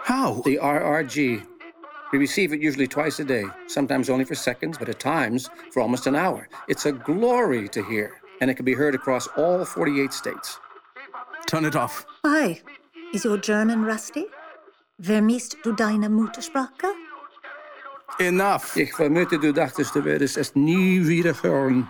How? 0.04 0.42
The 0.44 0.58
RRG. 0.62 1.46
We 2.14 2.18
receive 2.18 2.53
it 2.53 2.61
usually 2.61 2.87
twice 2.87 3.18
a 3.18 3.24
day, 3.24 3.44
sometimes 3.66 4.09
only 4.09 4.24
for 4.24 4.37
seconds, 4.37 4.79
but 4.79 4.88
at 4.88 5.00
times 5.00 5.50
for 5.72 5.81
almost 5.83 6.07
an 6.07 6.14
hour. 6.14 6.48
It's 6.68 6.87
a 6.87 6.92
glory 6.92 7.68
to 7.70 7.83
hear, 7.83 8.12
and 8.40 8.48
it 8.48 8.55
can 8.55 8.64
be 8.64 8.72
heard 8.72 8.94
across 8.94 9.27
all 9.37 9.64
48 9.64 10.12
states. 10.12 10.61
Turn 11.48 11.64
it 11.64 11.74
off. 11.74 12.07
Why? 12.22 12.62
Is 13.12 13.24
your 13.24 13.37
German 13.37 13.85
rusty? 13.85 14.27
Vermisst 15.03 15.57
du 15.64 15.72
deine 15.72 16.09
Muttersprache? 16.09 16.94
Enough. 18.20 18.77
Ich 18.77 18.92
vermute, 18.94 19.40
du 19.40 19.53
dachtest, 19.53 19.96
du 19.96 20.05
würdest 20.05 20.37
es 20.37 20.55
nie 20.55 21.09
wieder 21.09 21.35
hören. 21.42 21.88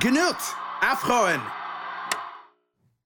Genug. 0.00 0.34
Afroen. 0.80 1.40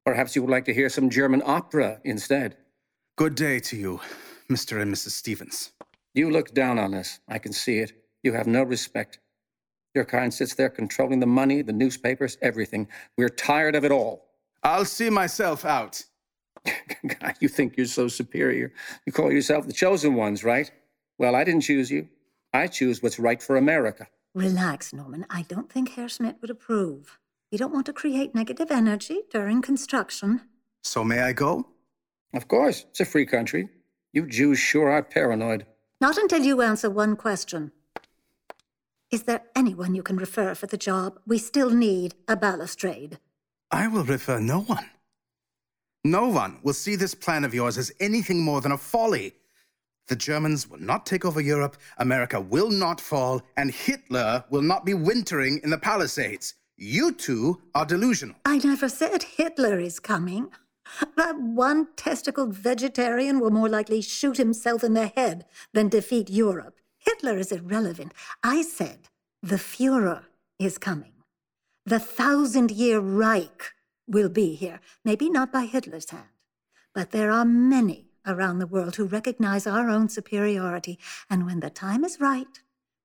Perhaps 0.06 0.34
you 0.34 0.40
would 0.40 0.50
like 0.50 0.64
to 0.64 0.72
hear 0.72 0.88
some 0.88 1.10
German 1.10 1.42
opera 1.44 2.00
instead. 2.02 2.56
Good 3.16 3.34
day 3.34 3.60
to 3.60 3.76
you, 3.76 4.00
Mr. 4.50 4.80
and 4.80 4.90
Mrs. 4.90 5.10
Stevens. 5.10 5.72
You 6.18 6.32
look 6.32 6.52
down 6.52 6.80
on 6.80 6.94
us. 6.94 7.20
I 7.28 7.38
can 7.38 7.52
see 7.52 7.78
it. 7.78 7.92
You 8.24 8.32
have 8.32 8.48
no 8.48 8.64
respect. 8.64 9.20
Your 9.94 10.04
kind 10.04 10.34
sits 10.34 10.52
there 10.52 10.68
controlling 10.68 11.20
the 11.20 11.26
money, 11.26 11.62
the 11.62 11.72
newspapers, 11.72 12.36
everything. 12.42 12.88
We're 13.16 13.28
tired 13.28 13.76
of 13.76 13.84
it 13.84 13.92
all. 13.92 14.26
I'll 14.64 14.84
see 14.84 15.10
myself 15.10 15.64
out. 15.64 16.02
God, 16.64 17.34
you 17.40 17.46
think 17.46 17.76
you're 17.76 17.86
so 17.86 18.08
superior. 18.08 18.72
You 19.06 19.12
call 19.12 19.30
yourself 19.30 19.68
the 19.68 19.72
chosen 19.72 20.14
ones, 20.14 20.42
right? 20.42 20.68
Well, 21.18 21.36
I 21.36 21.44
didn't 21.44 21.60
choose 21.60 21.88
you. 21.88 22.08
I 22.52 22.66
choose 22.66 23.00
what's 23.00 23.20
right 23.20 23.40
for 23.40 23.54
America. 23.54 24.08
Relax, 24.34 24.92
Norman. 24.92 25.24
I 25.30 25.42
don't 25.42 25.70
think 25.70 25.90
Herr 25.90 26.08
Schmidt 26.08 26.38
would 26.40 26.50
approve. 26.50 27.20
You 27.52 27.58
don't 27.58 27.72
want 27.72 27.86
to 27.86 27.92
create 27.92 28.34
negative 28.34 28.72
energy 28.72 29.20
during 29.30 29.62
construction. 29.62 30.40
So 30.82 31.04
may 31.04 31.20
I 31.20 31.32
go? 31.32 31.68
Of 32.34 32.48
course, 32.48 32.86
it's 32.90 32.98
a 32.98 33.04
free 33.04 33.24
country. 33.24 33.68
You 34.12 34.26
Jews 34.26 34.58
sure 34.58 34.90
are 34.90 35.04
paranoid. 35.04 35.64
Not 36.00 36.16
until 36.16 36.42
you 36.42 36.62
answer 36.62 36.88
one 36.88 37.16
question. 37.16 37.72
Is 39.10 39.24
there 39.24 39.42
anyone 39.56 39.94
you 39.94 40.02
can 40.02 40.16
refer 40.16 40.54
for 40.54 40.66
the 40.66 40.76
job? 40.76 41.18
We 41.26 41.38
still 41.38 41.70
need 41.70 42.14
a 42.28 42.36
balustrade. 42.36 43.18
I 43.70 43.88
will 43.88 44.04
refer 44.04 44.38
no 44.38 44.60
one. 44.60 44.86
No 46.04 46.28
one 46.28 46.58
will 46.62 46.74
see 46.74 46.94
this 46.94 47.14
plan 47.14 47.44
of 47.44 47.52
yours 47.52 47.76
as 47.76 47.90
anything 47.98 48.42
more 48.42 48.60
than 48.60 48.72
a 48.72 48.78
folly. 48.78 49.34
The 50.06 50.16
Germans 50.16 50.70
will 50.70 50.78
not 50.78 51.04
take 51.04 51.24
over 51.24 51.40
Europe, 51.40 51.76
America 51.98 52.40
will 52.40 52.70
not 52.70 53.00
fall, 53.00 53.42
and 53.56 53.70
Hitler 53.70 54.44
will 54.50 54.62
not 54.62 54.86
be 54.86 54.94
wintering 54.94 55.60
in 55.64 55.70
the 55.70 55.78
Palisades. 55.78 56.54
You 56.76 57.12
two 57.12 57.60
are 57.74 57.84
delusional. 57.84 58.36
I 58.44 58.58
never 58.58 58.88
said 58.88 59.24
Hitler 59.24 59.80
is 59.80 59.98
coming. 59.98 60.48
That 61.16 61.40
one 61.40 61.88
testicled 61.96 62.54
vegetarian 62.54 63.40
will 63.40 63.50
more 63.50 63.68
likely 63.68 64.00
shoot 64.00 64.36
himself 64.36 64.82
in 64.82 64.94
the 64.94 65.08
head 65.08 65.44
than 65.72 65.88
defeat 65.88 66.30
Europe. 66.30 66.76
Hitler 66.98 67.38
is 67.38 67.52
irrelevant. 67.52 68.12
I 68.42 68.62
said 68.62 69.08
the 69.42 69.56
Fuhrer. 69.56 70.24
is 70.58 70.78
coming. 70.78 71.12
The 71.86 72.00
thousand 72.00 72.70
year 72.70 72.98
Reich 73.00 73.72
will 74.06 74.28
be 74.28 74.54
here, 74.54 74.80
maybe 75.04 75.30
not 75.30 75.52
by 75.52 75.64
Hitler's 75.66 76.10
hand, 76.10 76.28
but 76.94 77.12
there 77.12 77.30
are 77.30 77.44
many 77.44 78.08
around 78.26 78.58
the 78.58 78.66
world 78.66 78.96
who 78.96 79.06
recognize 79.06 79.66
our 79.66 79.88
own 79.88 80.08
superiority, 80.08 80.98
and 81.30 81.46
when 81.46 81.60
the 81.60 81.70
time 81.70 82.04
is 82.04 82.20
right, 82.20 82.60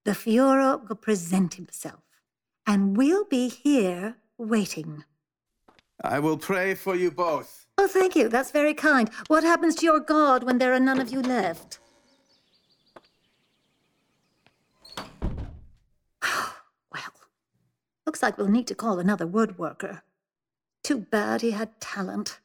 the 0.06 0.12
Fuhrer 0.12 0.88
will 0.88 0.96
present 0.96 1.54
himself, 1.54 2.02
and 2.66 2.98
we'll 2.98 3.26
be 3.26 3.48
here 3.48 4.18
waiting. 4.38 5.06
I 6.04 6.20
will 6.20 6.38
pray 6.38 6.76
for 6.76 6.96
you 6.96 7.12
both. 7.12 7.66
Oh, 7.78 7.88
thank 7.88 8.16
you. 8.16 8.28
That's 8.28 8.52
very 8.52 8.74
kind. 8.74 9.10
What 9.28 9.44
happens 9.44 9.76
to 9.76 9.86
your 9.86 10.02
God 10.02 10.44
when 10.44 10.58
there 10.58 10.74
are 10.74 10.80
none 10.80 11.00
of 11.00 11.12
you 11.12 11.22
left? 11.22 11.80
well, 16.22 17.14
looks 18.06 18.22
like 18.22 18.38
we'll 18.38 18.50
need 18.50 18.68
to 18.68 18.76
call 18.76 19.00
another 19.00 19.26
woodworker. 19.26 20.02
Too 20.84 20.98
bad 21.00 21.42
he 21.42 21.52
had 21.52 21.80
talent. 21.80 22.40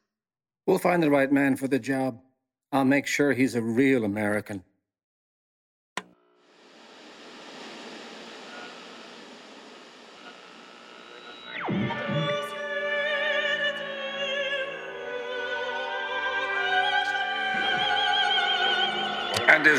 We'll 0.66 0.78
find 0.78 1.02
the 1.02 1.10
right 1.10 1.32
man 1.32 1.56
for 1.56 1.66
the 1.66 1.80
job. 1.80 2.20
I'll 2.70 2.84
make 2.84 3.06
sure 3.06 3.32
he's 3.32 3.56
a 3.56 3.62
real 3.62 4.04
American. 4.04 4.62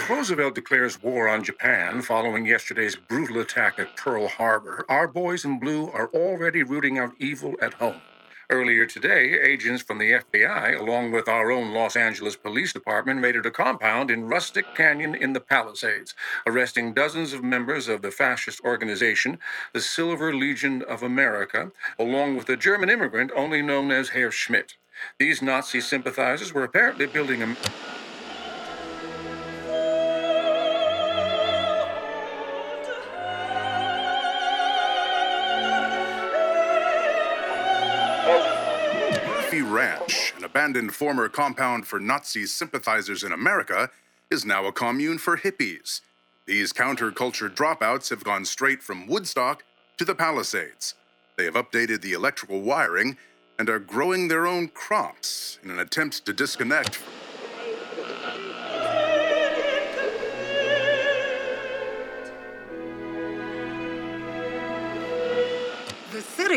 Roosevelt 0.10 0.56
declares 0.56 1.04
war 1.04 1.30
on 1.30 1.44
Japan 1.44 2.02
following 2.02 2.44
yesterday's 2.44 2.96
brutal 2.96 3.42
attack 3.42 3.78
at 3.78 3.96
Pearl 3.96 4.28
Harbor, 4.28 4.84
our 4.90 5.08
boys 5.08 5.46
in 5.46 5.60
blue 5.60 5.88
are 5.92 6.08
already 6.08 6.64
rooting 6.64 6.98
out 6.98 7.14
evil 7.20 7.54
at 7.62 7.76
home. 7.76 8.02
Earlier 8.50 8.88
today, 8.88 9.40
agents 9.40 9.84
from 9.84 10.00
the 10.00 10.14
FBI, 10.14 10.80
along 10.80 11.12
with 11.12 11.30
our 11.30 11.52
own 11.52 11.76
Los 11.76 11.96
Angeles 11.96 12.36
Police 12.36 12.74
Department, 12.74 13.22
raided 13.22 13.46
a 13.46 13.52
compound 13.52 14.10
in 14.10 14.26
Rustic 14.26 14.74
Canyon 14.74 15.14
in 15.14 15.34
the 15.34 15.40
Palisades, 15.40 16.16
arresting 16.48 16.96
dozens 16.96 17.32
of 17.32 17.44
members 17.44 17.88
of 17.88 18.02
the 18.02 18.10
fascist 18.10 18.60
organization, 18.62 19.38
the 19.74 19.82
Silver 19.82 20.34
Legion 20.34 20.82
of 20.82 21.04
America, 21.04 21.72
along 22.00 22.36
with 22.36 22.50
a 22.50 22.58
German 22.58 22.90
immigrant 22.90 23.30
only 23.36 23.62
known 23.62 23.92
as 23.92 24.10
Herr 24.10 24.32
Schmidt. 24.32 24.74
These 25.20 25.44
Nazi 25.44 25.80
sympathizers 25.80 26.52
were 26.52 26.64
apparently 26.64 27.06
building 27.06 27.44
a. 27.44 27.56
An 40.36 40.44
abandoned 40.44 40.96
former 40.96 41.30
compound 41.30 41.88
for 41.88 42.00
Nazi 42.00 42.46
sympathizers 42.46 43.24
in 43.24 43.32
America, 43.32 43.90
is 44.32 44.46
now 44.46 44.66
a 44.66 44.72
commune 44.72 45.18
for 45.18 45.38
hippies. 45.38 46.02
These 46.46 46.74
counterculture 46.74 47.54
dropouts 47.54 48.10
have 48.10 48.24
gone 48.24 48.46
straight 48.46 48.82
from 48.82 49.08
Woodstock 49.08 49.64
to 49.98 50.06
the 50.06 50.16
Palisades. 50.16 50.96
They 51.36 51.46
have 51.46 51.56
updated 51.56 52.02
the 52.02 52.14
electrical 52.14 52.62
wiring 52.62 53.18
and 53.58 53.70
are 53.70 53.80
growing 53.80 54.28
their 54.28 54.48
own 54.48 54.70
crops 54.70 55.60
in 55.64 55.70
an 55.70 55.80
attempt 55.80 56.26
to 56.26 56.34
disconnect. 56.34 57.00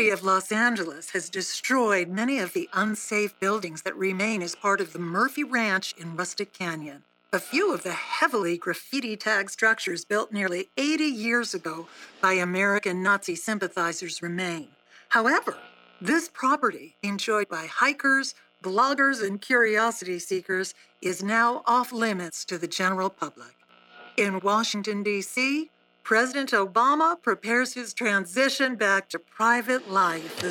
City 0.03 0.11
of 0.11 0.25
Los 0.25 0.51
Angeles 0.51 1.11
has 1.11 1.29
destroyed 1.29 2.09
many 2.09 2.37
of 2.37 2.51
the 2.51 2.67
unsafe 2.73 3.39
buildings 3.39 3.83
that 3.83 3.95
remain 3.95 4.41
as 4.41 4.53
part 4.53 4.81
of 4.81 4.91
the 4.91 4.99
Murphy 4.99 5.45
Ranch 5.45 5.95
in 5.97 6.17
Rustic 6.17 6.51
Canyon. 6.51 7.03
A 7.31 7.39
few 7.39 7.73
of 7.73 7.83
the 7.83 7.93
heavily 7.93 8.57
graffiti 8.57 9.15
tagged 9.15 9.49
structures 9.49 10.03
built 10.03 10.33
nearly 10.33 10.67
80 10.75 11.05
years 11.05 11.53
ago 11.53 11.87
by 12.19 12.33
American 12.33 13.01
Nazi 13.01 13.35
sympathizers 13.35 14.21
remain. 14.21 14.67
However, 15.07 15.55
this 16.01 16.27
property, 16.27 16.97
enjoyed 17.01 17.47
by 17.47 17.67
hikers, 17.67 18.35
bloggers, 18.61 19.25
and 19.25 19.39
curiosity 19.39 20.19
seekers, 20.19 20.73
is 21.01 21.23
now 21.23 21.63
off 21.65 21.93
limits 21.93 22.43
to 22.43 22.57
the 22.57 22.67
general 22.67 23.09
public. 23.09 23.55
In 24.17 24.41
Washington, 24.41 25.01
D.C., 25.01 25.69
President 26.03 26.51
Obama 26.51 27.19
prepares 27.21 27.73
his 27.75 27.93
transition 27.93 28.75
back 28.75 29.07
to 29.07 29.17
private 29.17 29.89
life. 29.89 30.43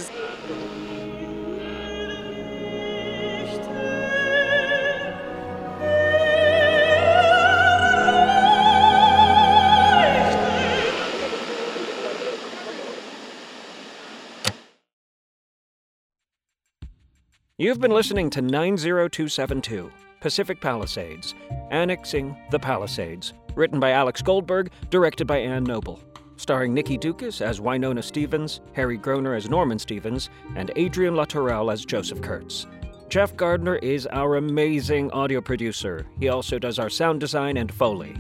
You've 17.58 17.78
been 17.78 17.92
listening 17.92 18.30
to 18.30 18.40
90272 18.40 19.92
Pacific 20.22 20.60
Palisades, 20.60 21.34
Annexing 21.70 22.36
the 22.50 22.58
Palisades, 22.58 23.34
written 23.54 23.80
by 23.80 23.90
Alex 23.90 24.22
Goldberg, 24.22 24.70
directed 24.90 25.26
by 25.26 25.38
Ann 25.38 25.64
Noble. 25.64 26.00
Starring 26.36 26.74
Nike 26.74 26.98
Doukas 26.98 27.40
as 27.40 27.60
Winona 27.60 28.02
Stevens, 28.02 28.60
Harry 28.72 28.98
Groener 28.98 29.36
as 29.36 29.48
Norman 29.48 29.78
Stevens, 29.78 30.30
and 30.56 30.70
Adrian 30.76 31.14
Latourelle 31.14 31.72
as 31.72 31.84
Joseph 31.84 32.20
Kurtz. 32.20 32.66
Jeff 33.08 33.36
Gardner 33.36 33.76
is 33.76 34.06
our 34.06 34.36
amazing 34.36 35.10
audio 35.12 35.40
producer. 35.40 36.06
He 36.18 36.28
also 36.28 36.58
does 36.58 36.78
our 36.78 36.88
sound 36.88 37.20
design 37.20 37.58
and 37.58 37.72
Foley. 37.72 38.16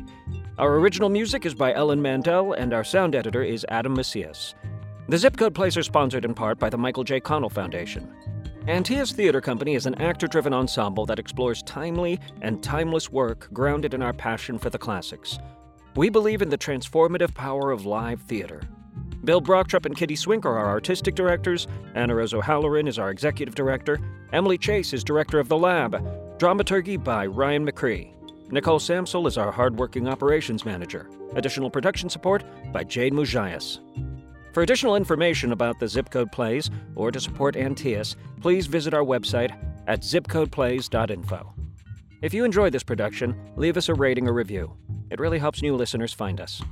Our 0.58 0.74
original 0.76 1.08
music 1.08 1.46
is 1.46 1.54
by 1.54 1.72
Ellen 1.72 2.02
Mandel, 2.02 2.52
and 2.52 2.74
our 2.74 2.84
sound 2.84 3.14
editor 3.14 3.42
is 3.42 3.64
Adam 3.70 3.94
Macias. 3.94 4.54
The 5.08 5.18
Zip 5.18 5.36
Code 5.36 5.54
Plays 5.54 5.76
are 5.76 5.82
sponsored 5.82 6.24
in 6.24 6.34
part 6.34 6.58
by 6.58 6.68
the 6.70 6.78
Michael 6.78 7.04
J. 7.04 7.20
Connell 7.20 7.50
Foundation. 7.50 8.14
Antaeus 8.68 9.12
Theater 9.12 9.40
Company 9.40 9.74
is 9.74 9.86
an 9.86 10.00
actor 10.00 10.28
driven 10.28 10.54
ensemble 10.54 11.04
that 11.06 11.18
explores 11.18 11.64
timely 11.64 12.20
and 12.42 12.62
timeless 12.62 13.10
work 13.10 13.48
grounded 13.52 13.92
in 13.92 14.02
our 14.02 14.12
passion 14.12 14.56
for 14.56 14.70
the 14.70 14.78
classics. 14.78 15.36
We 15.96 16.10
believe 16.10 16.42
in 16.42 16.48
the 16.48 16.56
transformative 16.56 17.34
power 17.34 17.72
of 17.72 17.86
live 17.86 18.20
theater. 18.22 18.62
Bill 19.24 19.42
Brochtrup 19.42 19.84
and 19.84 19.96
Kitty 19.96 20.14
Swink 20.14 20.46
are 20.46 20.56
our 20.56 20.68
artistic 20.68 21.16
directors, 21.16 21.66
Anna 21.96 22.14
Rose 22.14 22.34
O'Halloran 22.34 22.86
is 22.86 23.00
our 23.00 23.10
executive 23.10 23.56
director, 23.56 23.98
Emily 24.32 24.58
Chase 24.58 24.92
is 24.92 25.02
director 25.02 25.40
of 25.40 25.48
the 25.48 25.58
lab, 25.58 26.00
dramaturgy 26.38 26.96
by 26.96 27.26
Ryan 27.26 27.66
McCree. 27.66 28.14
Nicole 28.52 28.78
Samsel 28.78 29.26
is 29.26 29.38
our 29.38 29.50
hardworking 29.50 30.06
operations 30.06 30.64
manager. 30.64 31.10
Additional 31.34 31.68
production 31.68 32.08
support 32.08 32.44
by 32.72 32.84
Jade 32.84 33.12
Mujias. 33.12 33.80
For 34.52 34.62
additional 34.62 34.96
information 34.96 35.52
about 35.52 35.78
the 35.78 35.88
Zip 35.88 36.10
Code 36.10 36.30
Plays 36.30 36.70
or 36.94 37.10
to 37.10 37.18
support 37.18 37.56
Antaeus, 37.56 38.16
please 38.40 38.66
visit 38.66 38.92
our 38.92 39.02
website 39.02 39.56
at 39.86 40.02
zipcodeplays.info. 40.02 41.54
If 42.20 42.34
you 42.34 42.44
enjoyed 42.44 42.72
this 42.72 42.82
production, 42.82 43.34
leave 43.56 43.76
us 43.76 43.88
a 43.88 43.94
rating 43.94 44.28
or 44.28 44.32
review. 44.32 44.76
It 45.10 45.20
really 45.20 45.38
helps 45.38 45.62
new 45.62 45.74
listeners 45.74 46.12
find 46.12 46.40
us. 46.40 46.62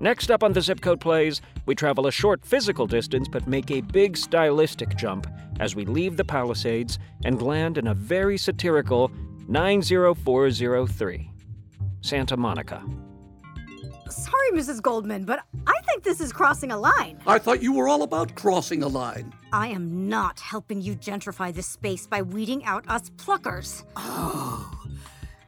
Next 0.00 0.30
up 0.30 0.42
on 0.42 0.54
the 0.54 0.62
Zip 0.62 0.80
Code 0.80 1.00
Plays, 1.00 1.42
we 1.66 1.74
travel 1.74 2.06
a 2.06 2.12
short 2.12 2.42
physical 2.44 2.86
distance 2.86 3.28
but 3.28 3.46
make 3.46 3.70
a 3.70 3.82
big 3.82 4.16
stylistic 4.16 4.96
jump 4.96 5.26
as 5.60 5.76
we 5.76 5.84
leave 5.84 6.16
the 6.16 6.24
Palisades 6.24 6.98
and 7.24 7.42
land 7.42 7.76
in 7.76 7.88
a 7.88 7.94
very 7.94 8.38
satirical 8.38 9.10
90403 9.48 11.30
Santa 12.00 12.36
Monica. 12.38 12.82
Sorry, 14.10 14.50
Mrs. 14.52 14.82
Goldman, 14.82 15.24
but 15.24 15.44
I 15.66 15.80
think 15.86 16.02
this 16.02 16.20
is 16.20 16.32
crossing 16.32 16.72
a 16.72 16.78
line. 16.78 17.18
I 17.26 17.38
thought 17.38 17.62
you 17.62 17.72
were 17.72 17.88
all 17.88 18.02
about 18.02 18.34
crossing 18.34 18.82
a 18.82 18.88
line. 18.88 19.32
I 19.52 19.68
am 19.68 20.08
not 20.08 20.40
helping 20.40 20.80
you 20.82 20.94
gentrify 20.96 21.52
this 21.54 21.66
space 21.66 22.06
by 22.06 22.22
weeding 22.22 22.64
out 22.64 22.84
us 22.88 23.10
pluckers. 23.10 23.84
Oh, 23.96 24.70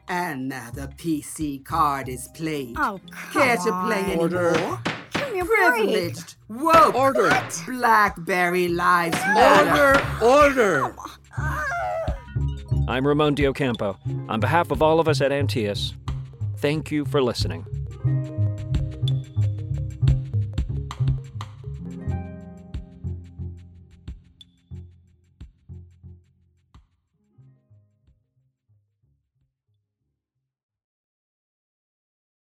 and 0.09 0.49
now 0.49 0.71
the 0.73 0.89
PC 0.97 1.65
card 1.65 2.09
is 2.09 2.29
played. 2.35 2.75
Oh, 2.79 3.01
Care 3.33 3.57
come 3.57 3.67
to 3.67 3.73
play 3.87 4.13
on. 4.15 4.19
Order. 4.19 4.49
anymore? 4.55 4.81
Give 5.15 5.33
me 5.33 5.41
a 5.41 5.45
break. 5.45 5.59
Privileged, 5.59 6.35
woke, 6.49 6.95
Order. 6.95 7.43
Blackberry 7.67 8.69
Lives 8.69 9.17
Matter. 9.17 10.01
Order! 10.25 10.89
Order! 10.89 10.95
I'm 12.89 13.07
Ramon 13.07 13.35
de 13.35 13.47
Ocampo. 13.47 13.97
On 14.29 14.41
behalf 14.41 14.71
of 14.71 14.83
all 14.83 14.99
of 15.01 15.09
us 15.09 15.21
at 15.21 15.31
Antaeus, 15.31 15.95
thank 16.59 16.91
you 16.91 17.05
for 17.05 17.23
listening. 17.23 17.65